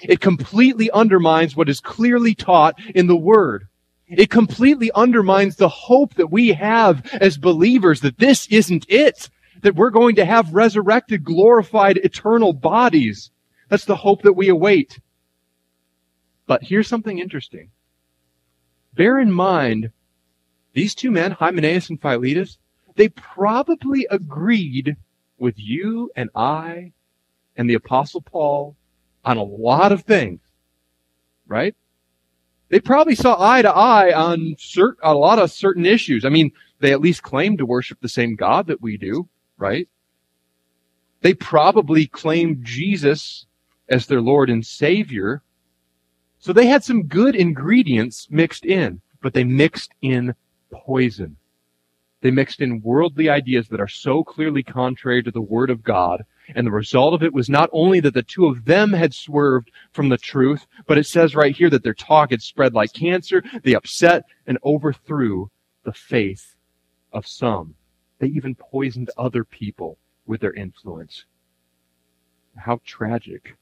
It 0.00 0.22
completely 0.22 0.90
undermines 0.92 1.54
what 1.54 1.68
is 1.68 1.80
clearly 1.80 2.34
taught 2.34 2.80
in 2.94 3.08
the 3.08 3.16
Word. 3.16 3.68
It 4.06 4.30
completely 4.30 4.90
undermines 4.94 5.56
the 5.56 5.68
hope 5.68 6.14
that 6.14 6.32
we 6.32 6.48
have 6.54 7.06
as 7.20 7.36
believers 7.36 8.00
that 8.00 8.18
this 8.18 8.46
isn't 8.46 8.86
it. 8.88 9.28
That 9.60 9.76
we're 9.76 9.90
going 9.90 10.16
to 10.16 10.24
have 10.24 10.54
resurrected, 10.54 11.24
glorified, 11.24 11.98
eternal 11.98 12.54
bodies. 12.54 13.30
That's 13.68 13.84
the 13.84 13.96
hope 13.96 14.22
that 14.22 14.32
we 14.32 14.48
await. 14.48 14.98
But 16.46 16.62
here's 16.62 16.88
something 16.88 17.18
interesting. 17.18 17.68
Bear 18.94 19.18
in 19.18 19.30
mind, 19.30 19.90
these 20.74 20.94
two 20.94 21.10
men, 21.10 21.30
Hymenaeus 21.30 21.88
and 21.88 22.00
Philetus, 22.00 22.58
they 22.96 23.08
probably 23.08 24.06
agreed 24.10 24.96
with 25.38 25.54
you 25.56 26.10
and 26.16 26.30
I 26.34 26.92
and 27.56 27.68
the 27.70 27.74
apostle 27.74 28.20
Paul 28.20 28.76
on 29.24 29.36
a 29.36 29.42
lot 29.42 29.92
of 29.92 30.02
things, 30.02 30.40
right? 31.46 31.74
They 32.68 32.80
probably 32.80 33.14
saw 33.14 33.36
eye 33.38 33.62
to 33.62 33.70
eye 33.70 34.12
on 34.12 34.56
cert- 34.58 34.96
a 35.02 35.14
lot 35.14 35.38
of 35.38 35.50
certain 35.50 35.86
issues. 35.86 36.24
I 36.24 36.28
mean, 36.28 36.50
they 36.80 36.92
at 36.92 37.00
least 37.00 37.22
claimed 37.22 37.58
to 37.58 37.66
worship 37.66 37.98
the 38.00 38.08
same 38.08 38.34
God 38.34 38.66
that 38.66 38.82
we 38.82 38.96
do, 38.96 39.28
right? 39.56 39.88
They 41.20 41.34
probably 41.34 42.06
claimed 42.06 42.64
Jesus 42.64 43.46
as 43.88 44.06
their 44.06 44.20
Lord 44.20 44.50
and 44.50 44.64
Savior. 44.66 45.42
So 46.38 46.52
they 46.52 46.66
had 46.66 46.84
some 46.84 47.04
good 47.04 47.36
ingredients 47.36 48.28
mixed 48.30 48.66
in, 48.66 49.00
but 49.22 49.34
they 49.34 49.44
mixed 49.44 49.92
in 50.02 50.34
poison. 50.74 51.36
They 52.20 52.30
mixed 52.30 52.60
in 52.60 52.82
worldly 52.82 53.28
ideas 53.28 53.68
that 53.68 53.80
are 53.80 53.88
so 53.88 54.24
clearly 54.24 54.62
contrary 54.62 55.22
to 55.22 55.30
the 55.30 55.42
Word 55.42 55.70
of 55.70 55.82
God 55.82 56.24
and 56.54 56.66
the 56.66 56.72
result 56.72 57.14
of 57.14 57.22
it 57.22 57.32
was 57.32 57.48
not 57.48 57.70
only 57.72 58.00
that 58.00 58.14
the 58.14 58.22
two 58.22 58.46
of 58.46 58.64
them 58.64 58.92
had 58.92 59.14
swerved 59.14 59.70
from 59.92 60.08
the 60.08 60.18
truth, 60.18 60.66
but 60.86 60.98
it 60.98 61.06
says 61.06 61.34
right 61.34 61.56
here 61.56 61.70
that 61.70 61.82
their 61.82 61.94
talk 61.94 62.30
had 62.30 62.42
spread 62.42 62.74
like 62.74 62.92
cancer. 62.92 63.42
They 63.62 63.74
upset 63.74 64.24
and 64.46 64.58
overthrew 64.64 65.50
the 65.84 65.92
faith 65.92 66.54
of 67.12 67.26
some. 67.26 67.74
They 68.18 68.26
even 68.28 68.54
poisoned 68.54 69.10
other 69.16 69.44
people 69.44 69.98
with 70.26 70.40
their 70.40 70.52
influence. 70.52 71.24
How 72.56 72.80
tragic. 72.84 73.56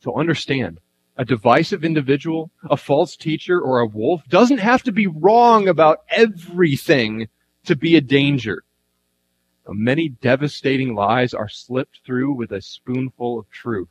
So 0.00 0.18
understand, 0.18 0.80
a 1.16 1.24
divisive 1.24 1.84
individual, 1.84 2.50
a 2.70 2.76
false 2.76 3.16
teacher, 3.16 3.60
or 3.60 3.80
a 3.80 3.86
wolf 3.86 4.22
doesn't 4.28 4.58
have 4.58 4.82
to 4.82 4.92
be 4.92 5.06
wrong 5.06 5.68
about 5.68 6.00
everything 6.10 7.28
to 7.64 7.76
be 7.76 7.96
a 7.96 8.00
danger. 8.00 8.62
Many 9.68 10.10
devastating 10.10 10.94
lies 10.94 11.34
are 11.34 11.48
slipped 11.48 12.00
through 12.04 12.34
with 12.34 12.52
a 12.52 12.62
spoonful 12.62 13.38
of 13.38 13.50
truth. 13.50 13.88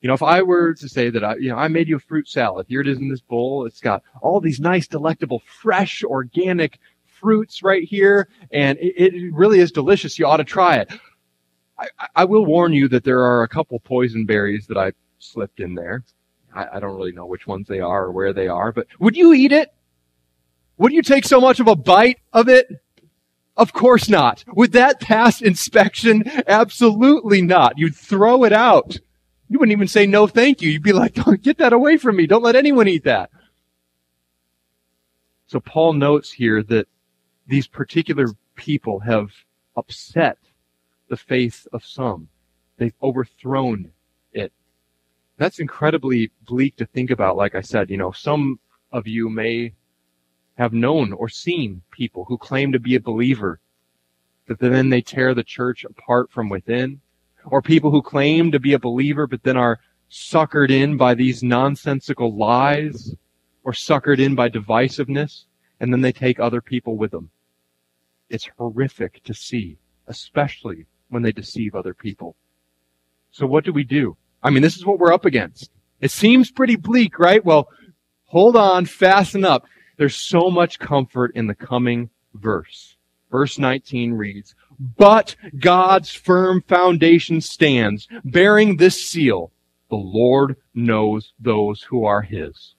You 0.00 0.06
know, 0.06 0.14
if 0.14 0.22
I 0.22 0.42
were 0.42 0.74
to 0.74 0.88
say 0.88 1.10
that 1.10 1.24
I, 1.24 1.36
you 1.36 1.48
know, 1.48 1.56
I 1.56 1.66
made 1.66 1.88
you 1.88 1.96
a 1.96 2.00
fruit 2.00 2.28
salad, 2.28 2.66
here 2.68 2.80
it 2.80 2.86
is 2.86 2.98
in 2.98 3.08
this 3.08 3.20
bowl. 3.20 3.66
It's 3.66 3.80
got 3.80 4.02
all 4.22 4.40
these 4.40 4.60
nice, 4.60 4.86
delectable, 4.86 5.42
fresh, 5.60 6.04
organic 6.04 6.78
fruits 7.04 7.64
right 7.64 7.82
here, 7.82 8.28
and 8.52 8.78
it, 8.78 9.14
it 9.14 9.34
really 9.34 9.58
is 9.58 9.72
delicious. 9.72 10.18
You 10.18 10.26
ought 10.26 10.36
to 10.36 10.44
try 10.44 10.76
it. 10.76 10.92
I, 11.78 11.88
I, 12.14 12.24
will 12.24 12.44
warn 12.44 12.72
you 12.72 12.88
that 12.88 13.04
there 13.04 13.20
are 13.20 13.42
a 13.42 13.48
couple 13.48 13.78
poison 13.80 14.24
berries 14.24 14.66
that 14.68 14.76
I 14.76 14.92
slipped 15.18 15.60
in 15.60 15.74
there. 15.74 16.04
I, 16.54 16.66
I 16.74 16.80
don't 16.80 16.96
really 16.96 17.12
know 17.12 17.26
which 17.26 17.46
ones 17.46 17.66
they 17.68 17.80
are 17.80 18.04
or 18.04 18.12
where 18.12 18.32
they 18.32 18.48
are, 18.48 18.72
but 18.72 18.86
would 18.98 19.16
you 19.16 19.32
eat 19.32 19.52
it? 19.52 19.72
Would 20.78 20.92
you 20.92 21.02
take 21.02 21.24
so 21.24 21.40
much 21.40 21.60
of 21.60 21.68
a 21.68 21.76
bite 21.76 22.18
of 22.32 22.48
it? 22.48 22.68
Of 23.56 23.72
course 23.72 24.08
not. 24.08 24.44
Would 24.54 24.72
that 24.72 25.00
pass 25.00 25.42
inspection? 25.42 26.22
Absolutely 26.46 27.42
not. 27.42 27.76
You'd 27.76 27.96
throw 27.96 28.44
it 28.44 28.52
out. 28.52 28.96
You 29.48 29.58
wouldn't 29.58 29.76
even 29.76 29.88
say 29.88 30.06
no 30.06 30.26
thank 30.26 30.62
you. 30.62 30.70
You'd 30.70 30.82
be 30.82 30.92
like, 30.92 31.18
get 31.42 31.58
that 31.58 31.72
away 31.72 31.96
from 31.96 32.16
me. 32.16 32.26
Don't 32.26 32.44
let 32.44 32.54
anyone 32.54 32.86
eat 32.86 33.04
that. 33.04 33.30
So 35.48 35.58
Paul 35.58 35.94
notes 35.94 36.30
here 36.30 36.62
that 36.64 36.86
these 37.46 37.66
particular 37.66 38.26
people 38.54 39.00
have 39.00 39.30
upset 39.76 40.38
the 41.08 41.16
faith 41.16 41.66
of 41.72 41.84
some. 41.84 42.28
They've 42.76 42.94
overthrown. 43.02 43.90
That's 45.38 45.60
incredibly 45.60 46.32
bleak 46.46 46.76
to 46.76 46.86
think 46.86 47.10
about. 47.10 47.36
Like 47.36 47.54
I 47.54 47.60
said, 47.60 47.90
you 47.90 47.96
know, 47.96 48.10
some 48.10 48.58
of 48.92 49.06
you 49.06 49.30
may 49.30 49.72
have 50.56 50.72
known 50.72 51.12
or 51.12 51.28
seen 51.28 51.80
people 51.92 52.24
who 52.24 52.36
claim 52.36 52.72
to 52.72 52.80
be 52.80 52.96
a 52.96 53.00
believer, 53.00 53.60
that 54.48 54.58
then 54.58 54.90
they 54.90 55.00
tear 55.00 55.34
the 55.34 55.44
church 55.44 55.84
apart 55.84 56.30
from 56.32 56.48
within, 56.48 57.00
or 57.44 57.62
people 57.62 57.92
who 57.92 58.02
claim 58.02 58.50
to 58.50 58.58
be 58.58 58.72
a 58.72 58.78
believer 58.78 59.26
but 59.28 59.42
then 59.44 59.56
are 59.56 59.78
suckered 60.10 60.70
in 60.70 60.96
by 60.96 61.14
these 61.14 61.42
nonsensical 61.42 62.36
lies, 62.36 63.14
or 63.62 63.72
suckered 63.72 64.18
in 64.18 64.34
by 64.34 64.48
divisiveness, 64.48 65.44
and 65.78 65.92
then 65.92 66.00
they 66.00 66.12
take 66.12 66.40
other 66.40 66.60
people 66.60 66.96
with 66.96 67.12
them. 67.12 67.30
It's 68.28 68.48
horrific 68.58 69.22
to 69.24 69.34
see, 69.34 69.78
especially 70.08 70.86
when 71.10 71.22
they 71.22 71.32
deceive 71.32 71.74
other 71.74 71.94
people. 71.94 72.34
So 73.30 73.46
what 73.46 73.64
do 73.64 73.72
we 73.72 73.84
do? 73.84 74.16
I 74.42 74.50
mean, 74.50 74.62
this 74.62 74.76
is 74.76 74.86
what 74.86 74.98
we're 74.98 75.12
up 75.12 75.24
against. 75.24 75.70
It 76.00 76.10
seems 76.10 76.50
pretty 76.50 76.76
bleak, 76.76 77.18
right? 77.18 77.44
Well, 77.44 77.68
hold 78.24 78.56
on, 78.56 78.86
fasten 78.86 79.44
up. 79.44 79.66
There's 79.96 80.16
so 80.16 80.50
much 80.50 80.78
comfort 80.78 81.32
in 81.34 81.46
the 81.46 81.54
coming 81.54 82.10
verse. 82.34 82.96
Verse 83.30 83.58
19 83.58 84.12
reads, 84.12 84.54
But 84.78 85.36
God's 85.58 86.12
firm 86.12 86.62
foundation 86.66 87.40
stands, 87.40 88.08
bearing 88.24 88.76
this 88.76 89.04
seal. 89.04 89.52
The 89.90 89.96
Lord 89.96 90.56
knows 90.74 91.32
those 91.38 91.82
who 91.82 92.04
are 92.04 92.22
his. 92.22 92.74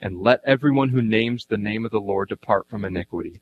And 0.00 0.20
let 0.20 0.40
everyone 0.44 0.88
who 0.88 1.02
names 1.02 1.46
the 1.46 1.56
name 1.56 1.84
of 1.84 1.90
the 1.90 2.00
Lord 2.00 2.28
depart 2.28 2.68
from 2.68 2.84
iniquity. 2.84 3.40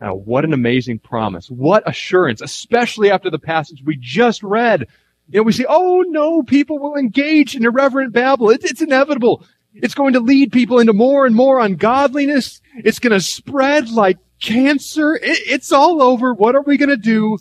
Now, 0.00 0.14
what 0.14 0.44
an 0.44 0.52
amazing 0.52 0.98
promise. 0.98 1.48
What 1.48 1.88
assurance, 1.88 2.40
especially 2.40 3.10
after 3.10 3.30
the 3.30 3.38
passage 3.38 3.82
we 3.84 3.96
just 4.00 4.42
read. 4.42 4.88
You 5.32 5.38
know, 5.38 5.44
we 5.44 5.52
say, 5.52 5.64
oh 5.66 6.04
no, 6.08 6.42
people 6.42 6.78
will 6.78 6.94
engage 6.94 7.56
in 7.56 7.64
irreverent 7.64 8.12
babble. 8.12 8.50
It, 8.50 8.64
it's 8.64 8.82
inevitable. 8.82 9.46
It's 9.72 9.94
going 9.94 10.12
to 10.12 10.20
lead 10.20 10.52
people 10.52 10.78
into 10.78 10.92
more 10.92 11.24
and 11.24 11.34
more 11.34 11.58
ungodliness. 11.58 12.60
It's 12.76 12.98
going 12.98 13.14
to 13.14 13.20
spread 13.20 13.88
like 13.88 14.18
cancer. 14.40 15.14
It, 15.14 15.38
it's 15.46 15.72
all 15.72 16.02
over. 16.02 16.34
What 16.34 16.54
are 16.54 16.60
we 16.60 16.76
going 16.76 16.90
to 16.90 16.98
do? 16.98 17.38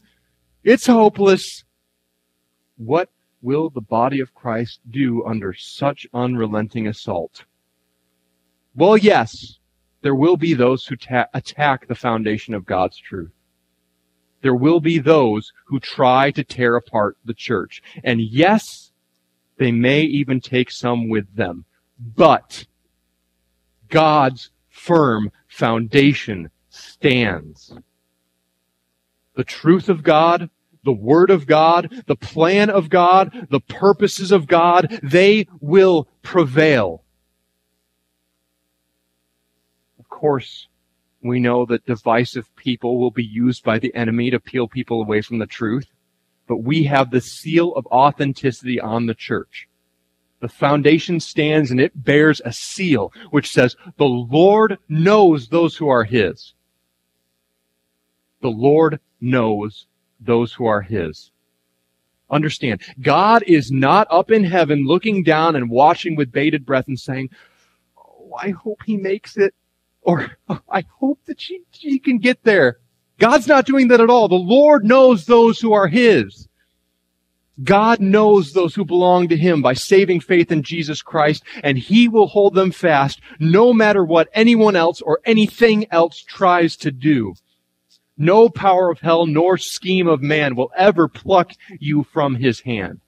It's 0.64 0.88
hopeless. 0.88 1.66
What 2.78 3.10
will 3.42 3.70
the 3.70 3.82
body 3.82 4.22
of 4.22 4.34
Christ 4.34 4.80
do 4.90 5.26
under 5.26 5.54
such 5.54 6.08
unrelenting 6.14 6.88
assault? 6.88 7.44
Well, 8.74 8.96
yes, 8.96 9.58
there 10.02 10.16
will 10.16 10.38
be 10.38 10.54
those 10.54 10.86
who 10.86 10.96
ta- 10.96 11.28
attack 11.34 11.88
the 11.88 11.96
foundation 11.96 12.54
of 12.54 12.66
God's 12.66 12.98
truth. 12.98 13.32
There 14.42 14.56
will 14.56 14.80
be 14.80 15.00
those 15.00 15.54
who 15.66 15.80
try 15.80 16.32
to 16.32 16.44
tear 16.44 16.76
apart 16.76 17.18
the 17.26 17.34
church. 17.34 17.82
And 18.04 18.22
yes, 18.22 18.92
they 19.58 19.72
may 19.72 20.02
even 20.02 20.42
take 20.42 20.72
some 20.72 21.10
with 21.10 21.36
them 21.36 21.66
but 22.16 22.66
God's 23.90 24.50
firm 24.70 25.32
foundation 25.48 26.50
stands. 26.70 27.74
The 29.36 29.44
truth 29.44 29.90
of 29.90 30.04
God, 30.04 30.50
the 30.84 30.94
Word 30.94 31.30
of 31.30 31.46
God, 31.46 32.04
the 32.08 32.16
plan 32.16 32.70
of 32.70 32.90
God, 32.90 33.48
the 33.50 33.60
purposes 33.60 34.32
of 34.32 34.48
God, 34.48 35.00
they 35.04 35.48
will 35.60 36.08
prevail. 36.22 37.04
Of 40.00 40.10
course, 40.10 40.68
we 41.22 41.40
know 41.40 41.66
that 41.66 41.86
divisive 41.86 42.54
people 42.56 43.00
will 43.00 43.12
be 43.12 43.24
used 43.24 43.64
by 43.64 43.80
the 43.80 43.94
enemy 43.94 44.32
to 44.32 44.40
peel 44.40 44.68
people 44.68 45.02
away 45.02 45.22
from 45.22 45.40
the 45.40 45.46
truth, 45.46 45.88
but 46.48 46.58
we 46.58 46.84
have 46.84 47.12
the 47.12 47.22
seal 47.22 47.74
of 47.76 47.86
authenticity 47.88 48.80
on 48.80 49.06
the 49.06 49.14
church. 49.14 49.68
The 50.40 50.50
foundation 50.50 51.20
stands 51.20 51.70
and 51.70 51.80
it 51.80 52.04
bears 52.04 52.42
a 52.44 52.52
seal 52.52 53.14
which 53.30 53.52
says, 53.52 53.76
the 53.98 54.06
Lord 54.06 54.80
knows 54.90 55.48
those 55.48 55.78
who 55.78 55.88
are 55.88 56.04
His. 56.04 56.54
The 58.42 58.50
Lord 58.50 59.00
knows 59.20 59.86
those 60.20 60.52
who 60.52 60.66
are 60.66 60.82
His. 60.82 61.32
Understand, 62.32 62.82
God 63.02 63.44
is 63.46 63.72
not 63.72 64.08
up 64.10 64.32
in 64.32 64.44
heaven 64.44 64.86
looking 64.86 65.22
down 65.22 65.56
and 65.56 65.70
watching 65.70 66.16
with 66.16 66.32
bated 66.32 66.66
breath 66.66 66.88
and 66.88 67.00
saying, 67.00 67.30
Oh, 67.98 68.34
I 68.40 68.50
hope 68.50 68.80
he 68.86 68.98
makes 68.98 69.38
it. 69.38 69.54
Or, 70.02 70.32
I 70.70 70.86
hope 71.00 71.20
that 71.26 71.40
she, 71.40 71.62
she 71.72 72.00
can 72.00 72.18
get 72.18 72.44
there. 72.44 72.78
God's 73.20 73.48
not 73.48 73.66
doing 73.68 73.90
that 73.90 74.02
at 74.02 74.10
all. 74.10 74.28
The 74.28 74.36
Lord 74.36 74.84
knows 74.84 75.26
those 75.26 75.60
who 75.60 75.74
are 75.74 75.88
His. 75.88 76.48
God 77.64 78.00
knows 78.00 78.54
those 78.54 78.74
who 78.74 78.84
belong 78.86 79.28
to 79.28 79.38
Him 79.38 79.62
by 79.62 79.74
saving 79.74 80.22
faith 80.22 80.52
in 80.52 80.64
Jesus 80.64 81.04
Christ, 81.04 81.44
and 81.64 81.78
He 81.78 82.08
will 82.08 82.28
hold 82.28 82.56
them 82.56 82.72
fast 82.72 83.22
no 83.40 83.74
matter 83.74 84.04
what 84.04 84.30
anyone 84.34 84.76
else 84.76 85.02
or 85.02 85.20
anything 85.26 85.86
else 85.92 86.24
tries 86.24 86.76
to 86.78 86.92
do. 86.92 87.36
No 88.18 88.50
power 88.50 88.90
of 88.90 89.00
hell 89.00 89.28
nor 89.28 89.58
scheme 89.58 90.08
of 90.08 90.22
man 90.22 90.56
will 90.56 90.72
ever 90.76 91.08
pluck 91.08 91.52
you 91.80 92.04
from 92.04 92.36
His 92.36 92.62
hand. 92.62 93.02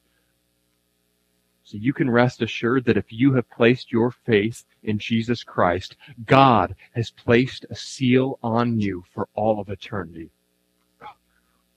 So 1.64 1.78
you 1.78 1.94
can 1.94 2.10
rest 2.10 2.42
assured 2.42 2.86
that 2.86 2.98
if 2.98 3.06
you 3.10 3.34
have 3.34 3.50
placed 3.50 3.92
your 3.92 4.12
faith 4.12 4.64
in 4.84 5.00
Jesus 5.00 5.44
Christ, 5.44 5.98
God 6.26 6.76
has 6.92 7.12
placed 7.12 7.66
a 7.70 7.76
seal 7.76 8.40
on 8.44 8.80
you 8.80 9.04
for 9.14 9.28
all 9.34 9.60
of 9.60 9.70
eternity. 9.70 10.30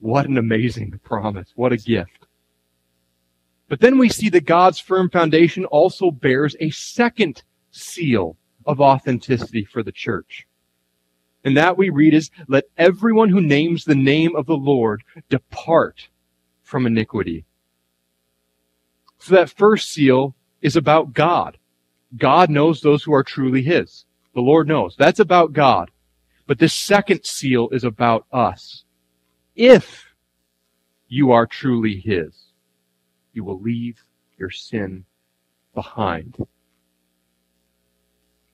What 0.01 0.27
an 0.27 0.38
amazing 0.38 1.01
promise. 1.03 1.53
What 1.55 1.73
a 1.73 1.77
gift. 1.77 2.27
But 3.69 3.81
then 3.81 3.99
we 3.99 4.09
see 4.09 4.29
that 4.31 4.45
God's 4.45 4.79
firm 4.79 5.11
foundation 5.11 5.64
also 5.64 6.11
bears 6.11 6.55
a 6.61 6.71
second 6.71 7.42
seal 7.73 8.37
of 8.64 8.81
authenticity 8.81 9.64
for 9.64 9.83
the 9.83 9.92
church. 9.92 10.47
And 11.45 11.57
that 11.57 11.77
we 11.77 11.90
read 11.90 12.14
is, 12.14 12.31
let 12.49 12.64
everyone 12.77 13.29
who 13.29 13.40
names 13.40 13.85
the 13.85 13.95
name 13.95 14.35
of 14.35 14.47
the 14.47 14.57
Lord 14.57 15.03
depart 15.29 16.09
from 16.62 16.87
iniquity. 16.87 17.45
So 19.19 19.35
that 19.35 19.51
first 19.51 19.90
seal 19.90 20.35
is 20.61 20.77
about 20.77 21.12
God. 21.12 21.59
God 22.16 22.50
knows 22.50 22.81
those 22.81 23.02
who 23.02 23.12
are 23.12 23.24
truly 23.24 23.62
His. 23.62 24.05
The 24.35 24.40
Lord 24.40 24.68
knows. 24.68 24.96
That's 24.96 25.20
about 25.20 25.52
God. 25.52 25.90
But 26.46 26.59
this 26.59 26.74
second 26.74 27.24
seal 27.24 27.68
is 27.70 27.85
about 27.85 28.26
us. 28.33 28.85
If 29.55 30.05
you 31.09 31.33
are 31.33 31.46
truly 31.46 31.98
His, 31.98 32.35
you 33.33 33.44
will 33.44 33.61
leave 33.61 34.02
your 34.38 34.50
sin 34.50 35.05
behind. 35.74 36.37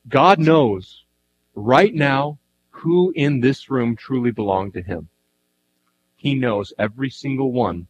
God 0.09 0.39
knows 0.39 1.05
right 1.55 1.95
now 1.95 2.39
who 2.71 3.13
in 3.15 3.41
this 3.41 3.71
room 3.71 3.95
truly 3.95 4.31
belong 4.31 4.73
to 4.73 4.83
Him. 4.83 5.09
He 6.17 6.35
knows 6.35 6.73
every 6.79 7.11
single 7.11 7.53
one 7.53 7.87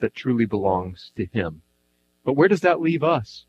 that 0.00 0.14
truly 0.14 0.44
belongs 0.44 1.12
to 1.16 1.26
Him. 1.26 1.62
But 2.24 2.34
where 2.34 2.48
does 2.48 2.60
that 2.60 2.80
leave 2.80 3.02
us? 3.02 3.46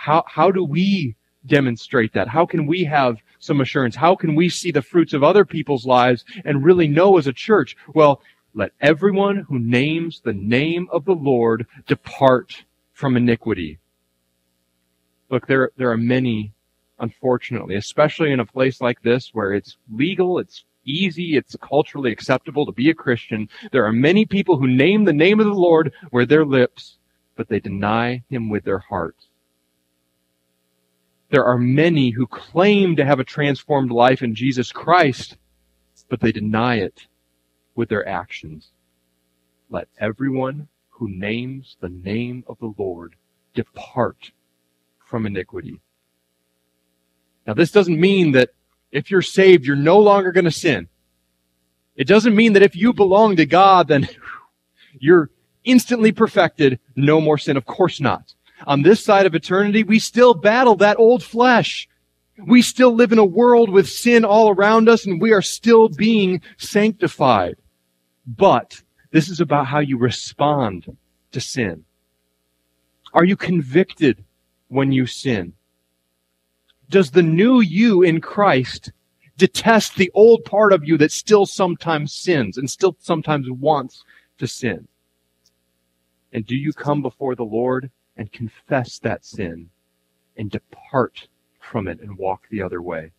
How, 0.00 0.24
how 0.26 0.50
do 0.50 0.64
we 0.64 1.14
demonstrate 1.44 2.14
that? 2.14 2.26
How 2.26 2.46
can 2.46 2.66
we 2.66 2.84
have 2.84 3.18
some 3.38 3.60
assurance? 3.60 3.94
How 3.94 4.16
can 4.16 4.34
we 4.34 4.48
see 4.48 4.70
the 4.70 4.80
fruits 4.80 5.12
of 5.12 5.22
other 5.22 5.44
people's 5.44 5.84
lives 5.84 6.24
and 6.46 6.64
really 6.64 6.88
know 6.88 7.18
as 7.18 7.26
a 7.26 7.34
church? 7.34 7.76
Well, 7.94 8.22
let 8.54 8.72
everyone 8.80 9.44
who 9.46 9.58
names 9.58 10.22
the 10.24 10.32
name 10.32 10.88
of 10.90 11.04
the 11.04 11.14
Lord 11.14 11.66
depart 11.86 12.64
from 12.94 13.14
iniquity. 13.14 13.78
Look, 15.28 15.46
there, 15.46 15.70
there 15.76 15.90
are 15.90 15.98
many, 15.98 16.54
unfortunately, 16.98 17.74
especially 17.74 18.32
in 18.32 18.40
a 18.40 18.46
place 18.46 18.80
like 18.80 19.02
this 19.02 19.28
where 19.34 19.52
it's 19.52 19.76
legal, 19.92 20.38
it's 20.38 20.64
easy, 20.86 21.36
it's 21.36 21.56
culturally 21.60 22.10
acceptable 22.10 22.64
to 22.64 22.72
be 22.72 22.88
a 22.88 22.94
Christian. 22.94 23.50
There 23.70 23.84
are 23.84 23.92
many 23.92 24.24
people 24.24 24.56
who 24.56 24.66
name 24.66 25.04
the 25.04 25.12
name 25.12 25.40
of 25.40 25.46
the 25.46 25.52
Lord 25.52 25.92
where 26.08 26.24
their 26.24 26.46
lips 26.46 26.96
but 27.40 27.48
they 27.48 27.58
deny 27.58 28.22
him 28.28 28.50
with 28.50 28.64
their 28.64 28.80
hearts. 28.80 29.29
There 31.30 31.44
are 31.44 31.58
many 31.58 32.10
who 32.10 32.26
claim 32.26 32.96
to 32.96 33.04
have 33.04 33.20
a 33.20 33.24
transformed 33.24 33.92
life 33.92 34.22
in 34.22 34.34
Jesus 34.34 34.72
Christ, 34.72 35.36
but 36.08 36.20
they 36.20 36.32
deny 36.32 36.76
it 36.76 37.06
with 37.74 37.88
their 37.88 38.06
actions. 38.06 38.70
Let 39.70 39.88
everyone 39.98 40.68
who 40.90 41.08
names 41.08 41.76
the 41.80 41.88
name 41.88 42.44
of 42.48 42.58
the 42.58 42.74
Lord 42.76 43.14
depart 43.54 44.32
from 45.06 45.24
iniquity. 45.24 45.80
Now, 47.46 47.54
this 47.54 47.70
doesn't 47.70 47.98
mean 47.98 48.32
that 48.32 48.50
if 48.90 49.10
you're 49.10 49.22
saved, 49.22 49.64
you're 49.64 49.76
no 49.76 49.98
longer 49.98 50.32
going 50.32 50.44
to 50.44 50.50
sin. 50.50 50.88
It 51.96 52.06
doesn't 52.06 52.34
mean 52.34 52.54
that 52.54 52.62
if 52.62 52.74
you 52.74 52.92
belong 52.92 53.36
to 53.36 53.46
God, 53.46 53.88
then 53.88 54.08
you're, 54.98 55.30
instantly 55.64 56.12
perfected, 56.12 56.80
no 56.96 57.20
more 57.20 57.38
sin. 57.38 57.56
Of 57.56 57.66
course 57.66 58.00
not. 58.00 58.34
On 58.66 58.82
this 58.82 59.04
side 59.04 59.26
of 59.26 59.34
eternity, 59.34 59.82
we 59.82 59.98
still 59.98 60.34
battle 60.34 60.76
that 60.76 60.98
old 60.98 61.22
flesh. 61.22 61.88
We 62.46 62.62
still 62.62 62.94
live 62.94 63.12
in 63.12 63.18
a 63.18 63.24
world 63.24 63.70
with 63.70 63.88
sin 63.88 64.24
all 64.24 64.50
around 64.50 64.88
us 64.88 65.06
and 65.06 65.20
we 65.20 65.32
are 65.32 65.42
still 65.42 65.88
being 65.88 66.40
sanctified. 66.56 67.56
But 68.26 68.82
this 69.10 69.28
is 69.28 69.40
about 69.40 69.66
how 69.66 69.80
you 69.80 69.98
respond 69.98 70.96
to 71.32 71.40
sin. 71.40 71.84
Are 73.12 73.24
you 73.24 73.36
convicted 73.36 74.24
when 74.68 74.92
you 74.92 75.06
sin? 75.06 75.54
Does 76.88 77.10
the 77.10 77.22
new 77.22 77.60
you 77.60 78.02
in 78.02 78.20
Christ 78.20 78.92
detest 79.36 79.96
the 79.96 80.10
old 80.14 80.44
part 80.44 80.72
of 80.72 80.84
you 80.84 80.98
that 80.98 81.12
still 81.12 81.46
sometimes 81.46 82.12
sins 82.12 82.56
and 82.56 82.68
still 82.68 82.96
sometimes 83.00 83.50
wants 83.50 84.04
to 84.38 84.46
sin? 84.46 84.86
And 86.32 86.46
do 86.46 86.54
you 86.54 86.72
come 86.72 87.02
before 87.02 87.34
the 87.34 87.44
Lord 87.44 87.90
and 88.20 88.30
confess 88.32 88.98
that 88.98 89.24
sin 89.24 89.70
and 90.36 90.50
depart 90.50 91.26
from 91.58 91.88
it 91.88 92.00
and 92.00 92.18
walk 92.18 92.42
the 92.50 92.60
other 92.60 92.82
way? 92.82 93.12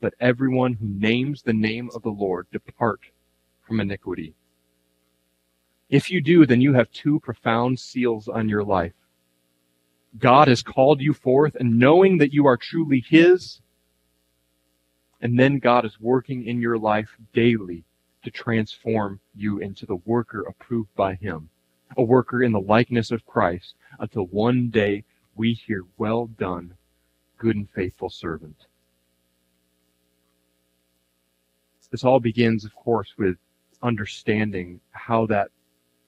Let 0.00 0.14
everyone 0.20 0.74
who 0.74 0.86
names 0.86 1.42
the 1.42 1.52
name 1.52 1.90
of 1.92 2.02
the 2.02 2.10
Lord 2.10 2.46
depart 2.52 3.00
from 3.66 3.80
iniquity. 3.80 4.34
If 5.90 6.12
you 6.12 6.20
do, 6.20 6.46
then 6.46 6.60
you 6.60 6.74
have 6.74 6.92
two 6.92 7.18
profound 7.18 7.80
seals 7.80 8.28
on 8.28 8.48
your 8.48 8.62
life. 8.62 8.92
God 10.16 10.46
has 10.46 10.62
called 10.62 11.00
you 11.00 11.12
forth, 11.12 11.56
and 11.56 11.80
knowing 11.80 12.18
that 12.18 12.32
you 12.32 12.46
are 12.46 12.56
truly 12.56 13.04
His, 13.08 13.62
and 15.20 15.36
then 15.36 15.58
God 15.58 15.84
is 15.84 15.98
working 16.00 16.46
in 16.46 16.60
your 16.60 16.78
life 16.78 17.16
daily 17.32 17.82
to 18.22 18.30
transform 18.30 19.18
you 19.34 19.58
into 19.58 19.86
the 19.86 19.96
worker 19.96 20.42
approved 20.42 20.94
by 20.94 21.16
Him 21.16 21.50
a 21.96 22.02
worker 22.02 22.42
in 22.42 22.52
the 22.52 22.60
likeness 22.60 23.10
of 23.10 23.26
Christ, 23.26 23.74
until 23.98 24.26
one 24.26 24.70
day 24.70 25.04
we 25.34 25.52
hear, 25.52 25.82
Well 25.98 26.26
done, 26.26 26.74
good 27.38 27.56
and 27.56 27.68
faithful 27.70 28.10
servant. 28.10 28.66
This 31.90 32.04
all 32.04 32.18
begins, 32.18 32.64
of 32.64 32.74
course, 32.74 33.14
with 33.16 33.36
understanding 33.82 34.80
how 34.90 35.26
that 35.26 35.48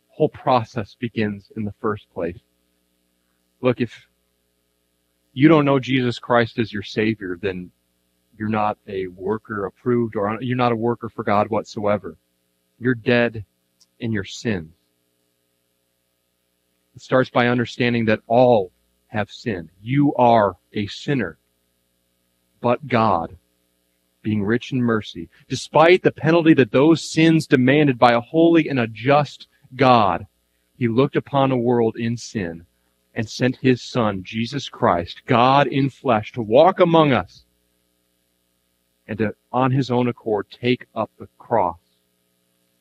whole 0.08 0.28
process 0.28 0.96
begins 0.98 1.52
in 1.56 1.64
the 1.64 1.74
first 1.80 2.10
place. 2.12 2.38
Look, 3.60 3.80
if 3.80 4.06
you 5.32 5.48
don't 5.48 5.64
know 5.64 5.78
Jesus 5.78 6.18
Christ 6.18 6.58
as 6.58 6.72
your 6.72 6.82
Savior, 6.82 7.38
then 7.40 7.70
you're 8.38 8.48
not 8.48 8.78
a 8.88 9.06
worker 9.08 9.66
approved 9.66 10.16
or 10.16 10.42
you're 10.42 10.56
not 10.56 10.72
a 10.72 10.76
worker 10.76 11.08
for 11.08 11.22
God 11.22 11.48
whatsoever. 11.50 12.16
You're 12.78 12.94
dead 12.94 13.44
in 14.00 14.10
your 14.10 14.24
sins. 14.24 14.75
It 16.96 17.02
starts 17.02 17.28
by 17.28 17.48
understanding 17.48 18.06
that 18.06 18.22
all 18.26 18.72
have 19.08 19.30
sinned. 19.30 19.68
You 19.82 20.14
are 20.14 20.56
a 20.72 20.86
sinner. 20.86 21.38
But 22.62 22.88
God, 22.88 23.36
being 24.22 24.42
rich 24.42 24.72
in 24.72 24.80
mercy, 24.82 25.28
despite 25.46 26.02
the 26.02 26.10
penalty 26.10 26.54
that 26.54 26.72
those 26.72 27.12
sins 27.12 27.46
demanded 27.46 27.98
by 27.98 28.14
a 28.14 28.20
holy 28.20 28.68
and 28.68 28.80
a 28.80 28.86
just 28.86 29.46
God, 29.76 30.26
he 30.78 30.88
looked 30.88 31.16
upon 31.16 31.52
a 31.52 31.56
world 31.56 31.96
in 31.96 32.16
sin 32.16 32.64
and 33.14 33.28
sent 33.28 33.56
his 33.56 33.82
son, 33.82 34.22
Jesus 34.24 34.68
Christ, 34.68 35.22
God 35.26 35.66
in 35.66 35.90
flesh, 35.90 36.32
to 36.32 36.42
walk 36.42 36.80
among 36.80 37.12
us 37.12 37.44
and 39.06 39.18
to, 39.18 39.34
on 39.52 39.70
his 39.70 39.90
own 39.90 40.08
accord, 40.08 40.46
take 40.50 40.86
up 40.94 41.10
the 41.18 41.28
cross 41.38 41.78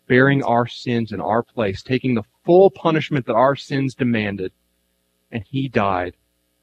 bearing 0.08 0.44
our 0.44 0.68
sins 0.68 1.12
in 1.12 1.20
our 1.20 1.44
place, 1.44 1.82
taking 1.82 2.14
the 2.14 2.24
full 2.46 2.70
punishment 2.70 3.26
that 3.26 3.36
our 3.36 3.56
sins 3.56 3.96
demanded. 3.96 4.52
And 5.32 5.44
he 5.44 5.68
died 5.68 6.16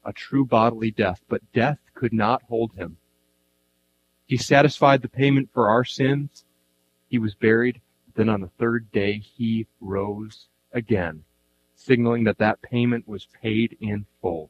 a 0.05 0.13
true 0.13 0.45
bodily 0.45 0.91
death, 0.91 1.21
but 1.29 1.51
death 1.53 1.79
could 1.93 2.13
not 2.13 2.41
hold 2.43 2.73
him. 2.73 2.97
He 4.25 4.37
satisfied 4.37 5.01
the 5.01 5.09
payment 5.09 5.49
for 5.53 5.69
our 5.69 5.83
sins. 5.83 6.45
He 7.07 7.19
was 7.19 7.35
buried. 7.35 7.81
Then 8.15 8.29
on 8.29 8.41
the 8.41 8.51
third 8.59 8.91
day, 8.91 9.19
he 9.19 9.67
rose 9.79 10.47
again, 10.71 11.23
signaling 11.75 12.23
that 12.23 12.37
that 12.39 12.61
payment 12.61 13.07
was 13.07 13.27
paid 13.41 13.77
in 13.79 14.05
full. 14.21 14.49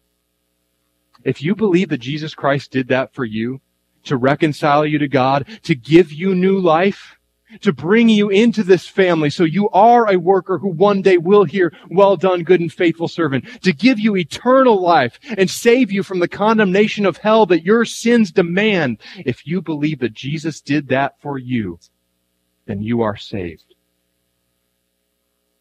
If 1.23 1.41
you 1.41 1.55
believe 1.55 1.89
that 1.89 1.99
Jesus 1.99 2.33
Christ 2.33 2.71
did 2.71 2.87
that 2.89 3.13
for 3.13 3.25
you, 3.25 3.61
to 4.05 4.17
reconcile 4.17 4.85
you 4.85 4.97
to 4.99 5.07
God, 5.07 5.47
to 5.63 5.75
give 5.75 6.11
you 6.11 6.35
new 6.35 6.59
life, 6.59 7.17
to 7.61 7.73
bring 7.73 8.09
you 8.09 8.29
into 8.29 8.63
this 8.63 8.87
family 8.87 9.29
so 9.29 9.43
you 9.43 9.69
are 9.69 10.11
a 10.11 10.17
worker 10.17 10.57
who 10.57 10.69
one 10.69 11.01
day 11.01 11.17
will 11.17 11.43
hear, 11.43 11.73
well 11.89 12.15
done, 12.15 12.43
good 12.43 12.59
and 12.59 12.71
faithful 12.71 13.07
servant, 13.07 13.45
to 13.63 13.73
give 13.73 13.99
you 13.99 14.15
eternal 14.15 14.81
life 14.81 15.19
and 15.37 15.49
save 15.49 15.91
you 15.91 16.03
from 16.03 16.19
the 16.19 16.27
condemnation 16.27 17.05
of 17.05 17.17
hell 17.17 17.45
that 17.45 17.63
your 17.63 17.85
sins 17.85 18.31
demand. 18.31 18.99
If 19.25 19.45
you 19.45 19.61
believe 19.61 19.99
that 19.99 20.13
Jesus 20.13 20.61
did 20.61 20.87
that 20.89 21.19
for 21.21 21.37
you, 21.37 21.79
then 22.65 22.81
you 22.81 23.01
are 23.01 23.17
saved. 23.17 23.75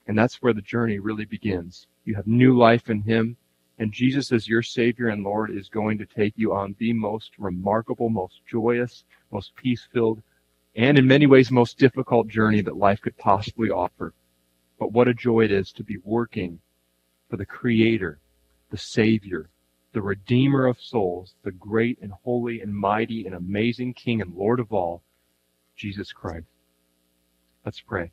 And 0.07 0.19
that's 0.19 0.43
where 0.43 0.53
the 0.53 0.63
journey 0.63 0.99
really 0.99 1.25
begins. 1.25 1.87
You 2.05 2.15
have 2.17 2.27
new 2.27 2.57
life 2.57 2.91
in 2.91 3.03
Him, 3.03 3.37
and 3.79 3.93
Jesus 3.93 4.33
as 4.33 4.49
your 4.49 4.63
Savior 4.63 5.09
and 5.09 5.23
Lord 5.25 5.51
is 5.51 5.69
going 5.69 5.99
to 5.99 6.07
take 6.07 6.35
you 6.37 6.53
on 6.53 6.75
the 6.79 6.93
most 6.93 7.33
remarkable, 7.39 8.09
most 8.09 8.41
joyous, 8.51 9.05
most 9.31 9.55
peace-filled, 9.57 10.23
and 10.75 10.99
in 10.99 11.07
many 11.07 11.27
ways 11.27 11.51
most 11.51 11.79
difficult 11.79 12.29
journey 12.29 12.63
that 12.63 12.77
life 12.77 13.01
could 13.01 13.17
possibly 13.19 13.71
offer. 13.71 14.15
But 14.79 14.93
what 14.93 15.09
a 15.09 15.15
joy 15.15 15.45
it 15.45 15.53
is 15.53 15.71
to 15.73 15.85
be 15.85 15.99
working 16.03 16.61
for 17.29 17.37
the 17.37 17.47
Creator, 17.47 18.21
the 18.71 18.79
Savior, 18.79 19.51
the 19.93 20.03
Redeemer 20.03 20.67
of 20.67 20.81
souls, 20.81 21.35
the 21.43 21.53
great 21.53 21.99
and 22.01 22.13
holy 22.25 22.61
and 22.61 22.75
mighty 22.75 23.27
and 23.27 23.35
amazing 23.35 23.95
King 23.95 24.23
and 24.23 24.35
Lord 24.35 24.61
of 24.61 24.73
all, 24.73 25.03
Jesus 25.77 26.13
Christ. 26.13 26.47
Let's 27.65 27.81
pray. 27.81 28.11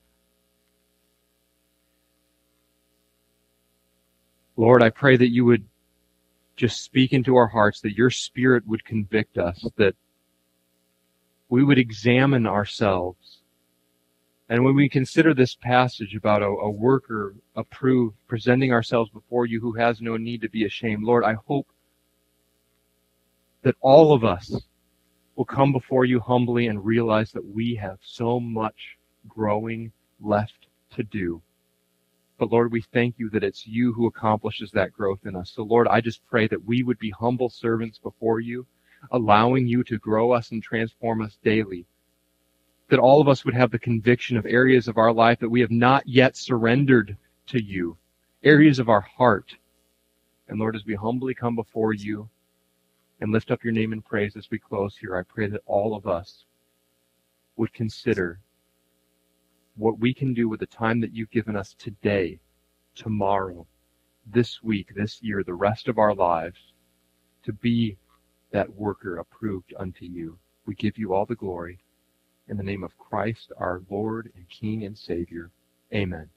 Lord, 4.57 4.83
I 4.83 4.89
pray 4.89 5.15
that 5.15 5.31
you 5.31 5.45
would 5.45 5.63
just 6.57 6.83
speak 6.83 7.13
into 7.13 7.37
our 7.37 7.47
hearts, 7.47 7.79
that 7.81 7.95
your 7.97 8.09
Spirit 8.09 8.67
would 8.67 8.83
convict 8.83 9.37
us, 9.37 9.65
that 9.77 9.95
we 11.49 11.63
would 11.63 11.79
examine 11.79 12.45
ourselves. 12.45 13.39
And 14.47 14.63
when 14.63 14.75
we 14.75 14.89
consider 14.89 15.33
this 15.33 15.55
passage 15.55 16.15
about 16.15 16.41
a, 16.41 16.47
a, 16.47 16.69
worker 16.69 17.35
approved, 17.55 18.15
presenting 18.27 18.71
ourselves 18.71 19.11
before 19.11 19.45
you 19.45 19.59
who 19.59 19.73
has 19.73 20.01
no 20.01 20.17
need 20.17 20.41
to 20.41 20.49
be 20.49 20.65
ashamed, 20.65 21.03
Lord, 21.03 21.23
I 21.23 21.35
hope 21.45 21.67
that 23.61 23.75
all 23.81 24.13
of 24.13 24.23
us 24.23 24.55
will 25.35 25.45
come 25.45 25.71
before 25.71 26.05
you 26.05 26.19
humbly 26.19 26.67
and 26.67 26.83
realize 26.83 27.31
that 27.31 27.45
we 27.45 27.75
have 27.75 27.99
so 28.01 28.39
much 28.39 28.97
growing 29.27 29.91
left 30.19 30.67
to 30.95 31.03
do. 31.03 31.41
But 32.37 32.51
Lord, 32.51 32.71
we 32.71 32.81
thank 32.81 33.19
you 33.19 33.29
that 33.31 33.43
it's 33.43 33.67
you 33.67 33.93
who 33.93 34.07
accomplishes 34.07 34.71
that 34.71 34.93
growth 34.93 35.25
in 35.25 35.35
us. 35.35 35.51
So 35.51 35.63
Lord, 35.63 35.87
I 35.87 36.01
just 36.01 36.25
pray 36.25 36.47
that 36.47 36.63
we 36.65 36.83
would 36.83 36.97
be 36.97 37.11
humble 37.11 37.49
servants 37.49 37.99
before 37.99 38.39
you, 38.39 38.65
allowing 39.11 39.67
you 39.67 39.83
to 39.83 39.97
grow 39.97 40.31
us 40.31 40.51
and 40.51 40.61
transform 40.61 41.21
us 41.21 41.37
daily. 41.43 41.85
That 42.89 42.99
all 42.99 43.21
of 43.21 43.27
us 43.27 43.45
would 43.45 43.53
have 43.53 43.71
the 43.71 43.79
conviction 43.79 44.37
of 44.37 44.45
areas 44.45 44.87
of 44.87 44.97
our 44.97 45.13
life 45.13 45.39
that 45.39 45.49
we 45.49 45.61
have 45.61 45.71
not 45.71 46.07
yet 46.07 46.35
surrendered 46.35 47.17
to 47.47 47.63
you, 47.63 47.97
areas 48.43 48.79
of 48.79 48.89
our 48.89 49.01
heart. 49.01 49.55
And 50.47 50.59
Lord, 50.59 50.75
as 50.75 50.85
we 50.85 50.95
humbly 50.95 51.35
come 51.35 51.55
before 51.55 51.93
you 51.93 52.29
and 53.21 53.31
lift 53.31 53.51
up 53.51 53.63
your 53.63 53.73
name 53.73 53.93
in 53.93 54.01
praise 54.01 54.35
as 54.35 54.49
we 54.49 54.57
close 54.57 54.97
here, 54.97 55.15
I 55.15 55.23
pray 55.23 55.47
that 55.47 55.61
all 55.65 55.95
of 55.95 56.07
us 56.07 56.45
would 57.57 57.73
consider 57.73 58.39
what 59.75 59.99
we 59.99 60.13
can 60.13 60.33
do 60.33 60.49
with 60.49 60.59
the 60.59 60.65
time 60.65 60.99
that 61.01 61.13
you've 61.13 61.31
given 61.31 61.55
us 61.55 61.75
today, 61.77 62.39
tomorrow, 62.95 63.65
this 64.25 64.61
week, 64.63 64.93
this 64.95 65.21
year, 65.21 65.43
the 65.43 65.53
rest 65.53 65.87
of 65.87 65.97
our 65.97 66.13
lives, 66.13 66.59
to 67.43 67.53
be 67.53 67.97
that 68.51 68.75
worker 68.75 69.17
approved 69.17 69.73
unto 69.77 70.05
you. 70.05 70.39
We 70.65 70.75
give 70.75 70.97
you 70.97 71.13
all 71.13 71.25
the 71.25 71.35
glory. 71.35 71.79
In 72.47 72.57
the 72.57 72.63
name 72.63 72.83
of 72.83 72.97
Christ, 72.97 73.51
our 73.57 73.81
Lord 73.89 74.31
and 74.35 74.49
King 74.49 74.83
and 74.83 74.97
Savior. 74.97 75.51
Amen. 75.93 76.29